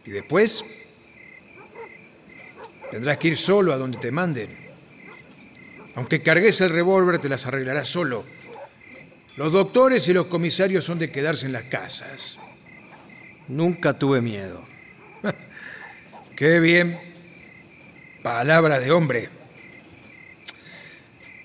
[0.05, 0.64] ¿Y después?
[2.90, 4.48] Tendrás que ir solo a donde te manden.
[5.94, 8.24] Aunque cargues el revólver, te las arreglarás solo.
[9.36, 12.39] Los doctores y los comisarios son de quedarse en las casas.
[13.48, 14.62] Nunca tuve miedo.
[16.36, 16.98] Qué bien.
[18.23, 19.28] Palabra de hombre.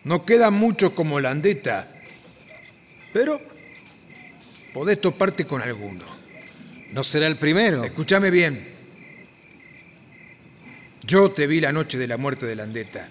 [0.04, 1.88] No queda mucho como Landeta,
[3.14, 3.40] pero
[4.74, 6.04] podés toparte con alguno.
[6.92, 7.84] No será el primero.
[7.84, 8.73] Escúchame bien.
[11.04, 13.08] Yo te vi la noche de la muerte de Landeta.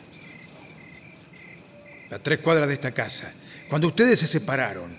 [2.11, 3.33] A tres cuadras de esta casa.
[3.69, 4.97] Cuando ustedes se separaron.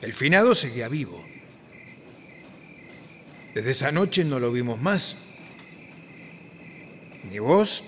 [0.00, 1.22] El finado seguía vivo.
[3.54, 5.16] Desde esa noche no lo vimos más.
[7.30, 7.84] Ni vos,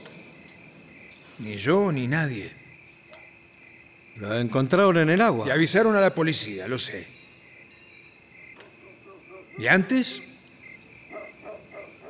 [1.38, 2.52] ni yo, ni nadie.
[4.16, 5.46] Lo encontraron en el agua.
[5.46, 7.06] Y avisaron a la policía, lo sé.
[9.58, 10.22] ¿Y antes?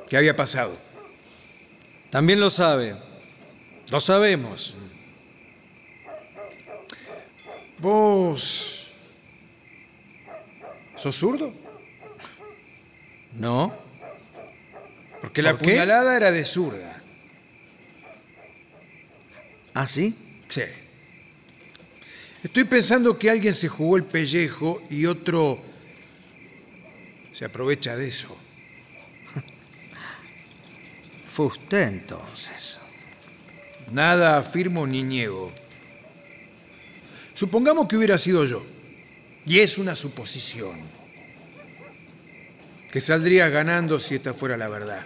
[0.09, 0.90] ¿Qué había pasado?
[2.11, 2.95] También lo sabe.
[3.89, 4.75] Lo sabemos.
[7.79, 8.91] ¿Vos
[10.95, 11.51] sos zurdo?
[13.33, 13.73] No.
[15.21, 15.71] Porque la ¿Por qué?
[15.71, 17.01] puñalada era de zurda.
[19.73, 20.13] ¿Ah, sí?
[20.49, 20.63] Sí.
[22.43, 25.61] Estoy pensando que alguien se jugó el pellejo y otro
[27.31, 28.35] se aprovecha de eso.
[31.31, 32.77] Fue usted entonces.
[33.91, 35.51] Nada afirmo ni niego.
[37.33, 38.65] Supongamos que hubiera sido yo.
[39.45, 40.77] Y es una suposición.
[42.91, 45.05] Que saldría ganando si esta fuera la verdad.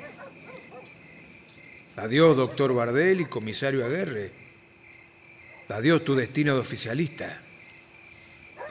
[1.98, 4.32] Adiós, doctor Bardel y comisario Aguerre.
[5.70, 7.40] Adiós tu destino de oficialista.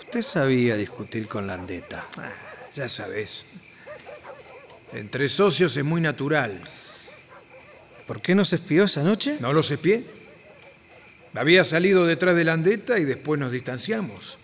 [0.01, 2.05] Usted sabía discutir con Landeta.
[2.19, 2.33] Ah,
[2.75, 3.47] ya sabes.
[4.93, 6.61] Entre socios es muy natural.
[8.07, 9.37] ¿Por qué no se espió esa noche?
[9.41, 10.05] ¿No los espié?
[11.35, 14.39] Había salido detrás de Landeta y después nos distanciamos.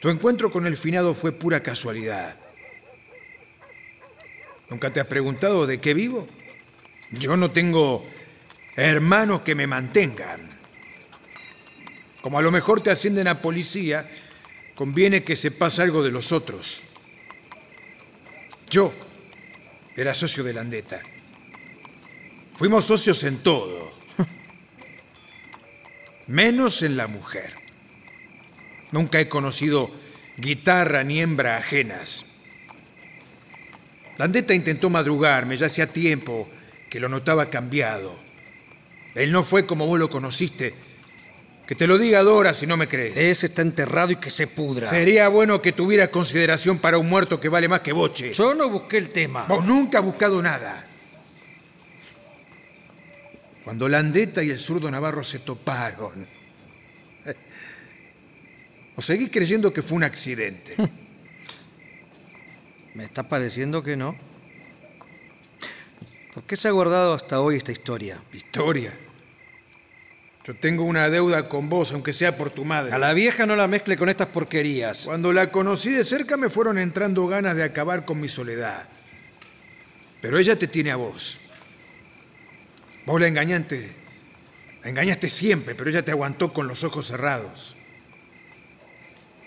[0.00, 2.36] Tu encuentro con el finado fue pura casualidad.
[4.70, 6.28] ¿Nunca te has preguntado de qué vivo?
[7.10, 8.06] Yo no tengo
[8.76, 10.40] hermanos que me mantengan.
[12.20, 14.08] Como a lo mejor te ascienden a policía,
[14.74, 16.82] conviene que sepas algo de los otros.
[18.68, 18.92] Yo
[19.96, 21.00] era socio de Landeta.
[22.58, 23.92] Fuimos socios en todo,
[26.26, 27.54] menos en la mujer.
[28.90, 29.92] Nunca he conocido
[30.36, 32.26] guitarra ni hembra ajenas.
[34.16, 36.48] Landeta intentó madrugarme, ya hacía tiempo
[36.90, 38.18] que lo notaba cambiado.
[39.14, 40.74] Él no fue como vos lo conociste.
[41.64, 43.16] Que te lo diga Dora si no me crees.
[43.16, 44.88] Ese está enterrado y que se pudra.
[44.88, 48.34] Sería bueno que tuvieras consideración para un muerto que vale más que boche.
[48.34, 49.44] Yo no busqué el tema.
[49.44, 50.87] Vos nunca has buscado nada.
[53.68, 56.26] Cuando Landeta y el zurdo Navarro se toparon,
[58.96, 60.74] ¿o seguís creyendo que fue un accidente?
[62.94, 64.16] Me está pareciendo que no.
[66.32, 68.18] ¿Por qué se ha guardado hasta hoy esta historia?
[68.32, 68.94] Historia.
[70.46, 72.94] Yo tengo una deuda con vos, aunque sea por tu madre.
[72.94, 75.04] A la vieja no la mezcle con estas porquerías.
[75.04, 78.88] Cuando la conocí de cerca me fueron entrando ganas de acabar con mi soledad.
[80.22, 81.38] Pero ella te tiene a vos.
[83.08, 83.90] Vos la engañaste.
[84.82, 87.74] La engañaste siempre, pero ella te aguantó con los ojos cerrados.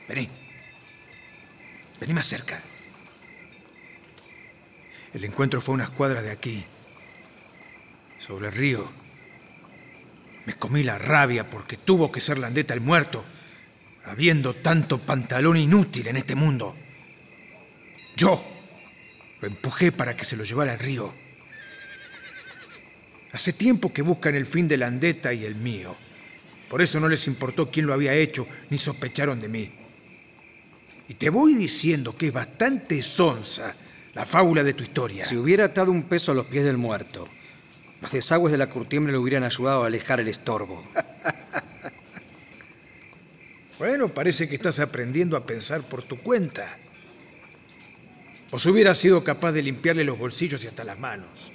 [0.10, 0.28] Vení.
[2.00, 2.60] Vení más cerca.
[5.14, 6.66] El encuentro fue a unas cuadras de aquí,
[8.18, 8.92] sobre el río.
[10.48, 13.24] Me comí la rabia porque tuvo que ser Landeta el muerto,
[14.06, 16.76] habiendo tanto pantalón inútil en este mundo.
[18.16, 18.44] Yo
[19.40, 21.21] lo empujé para que se lo llevara al río.
[23.34, 25.96] Hace tiempo que buscan el fin de Landeta y el mío.
[26.70, 29.72] Por eso no les importó quién lo había hecho, ni sospecharon de mí.
[31.08, 33.76] Y te voy diciendo que es bastante sonsa
[34.14, 35.26] la fábula de tu historia.
[35.26, 37.28] Si hubiera atado un peso a los pies del muerto,
[38.02, 40.84] los desagües de la curtiembre le hubieran ayudado a alejar el estorbo.
[43.82, 46.78] Bueno, parece que estás aprendiendo a pensar por tu cuenta.
[48.52, 51.52] Os hubiera sido capaz de limpiarle los bolsillos y hasta las manos.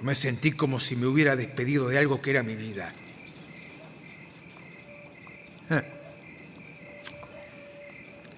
[0.00, 2.90] Yo me sentí como si me hubiera despedido de algo que era mi vida.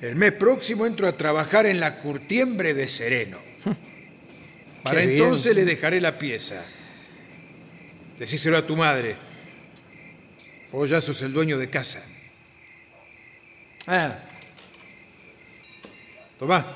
[0.01, 3.39] El mes próximo entro a trabajar en la curtiembre de Sereno.
[4.82, 5.22] Para Qué bien.
[5.22, 6.64] entonces le dejaré la pieza.
[8.18, 9.14] Decíselo a tu madre.
[10.72, 12.05] Vos ya sos el dueño de casa.
[13.86, 14.18] Ah.
[16.40, 16.66] Tomá.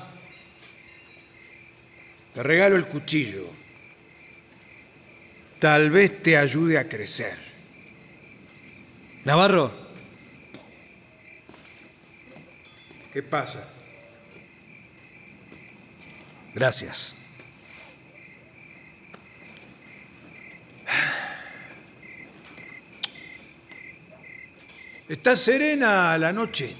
[2.34, 3.65] Te regalo el cuchillo.
[5.58, 7.36] Tal vez te ayude a crecer.
[9.24, 9.86] Navarro,
[13.12, 13.66] ¿Qué pasa?
[16.54, 17.16] gracias.
[25.08, 26.74] Está serena la noche.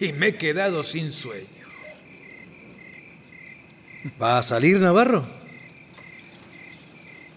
[0.00, 1.46] Y me he quedado sin sueño.
[4.22, 5.37] ¿Va a salir Navarro?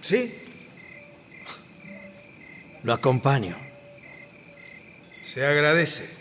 [0.01, 0.33] ¿Sí?
[2.83, 3.55] Lo acompaño.
[5.23, 6.20] Se agradece.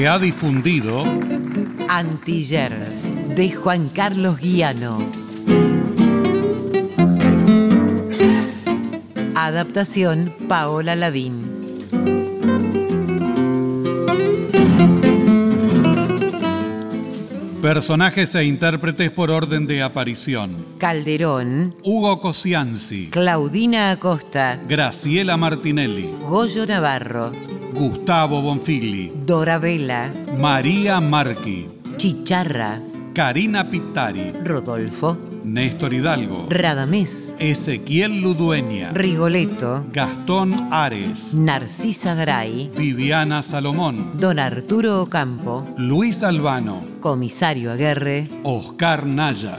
[0.00, 1.04] Se ha difundido
[1.90, 2.72] Antiller,
[3.36, 4.96] de Juan Carlos Guiano.
[9.34, 11.60] Adaptación Paola Lavín.
[17.60, 20.64] personajes e intérpretes por orden de aparición.
[20.78, 27.32] Calderón, Hugo Cosianzi, Claudina Acosta, Graciela Martinelli, Goyo Navarro,
[27.80, 31.66] Gustavo Bonfigli, Dora Vela, María Marchi,
[31.96, 32.78] Chicharra,
[33.14, 44.10] Karina Pittari, Rodolfo, Néstor Hidalgo, Radamés, Ezequiel Ludueña, Rigoletto, Gastón Ares, Narcisa Gray, Viviana Salomón,
[44.20, 49.58] Don Arturo Ocampo, Luis Albano, Comisario Aguerre, Oscar Naya.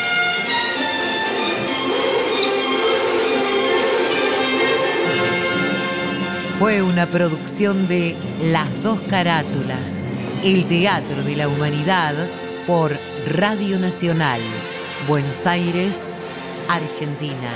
[6.61, 10.05] Fue una producción de Las dos carátulas,
[10.43, 12.13] el Teatro de la Humanidad
[12.67, 14.39] por Radio Nacional,
[15.07, 16.17] Buenos Aires,
[16.69, 17.49] Argentina.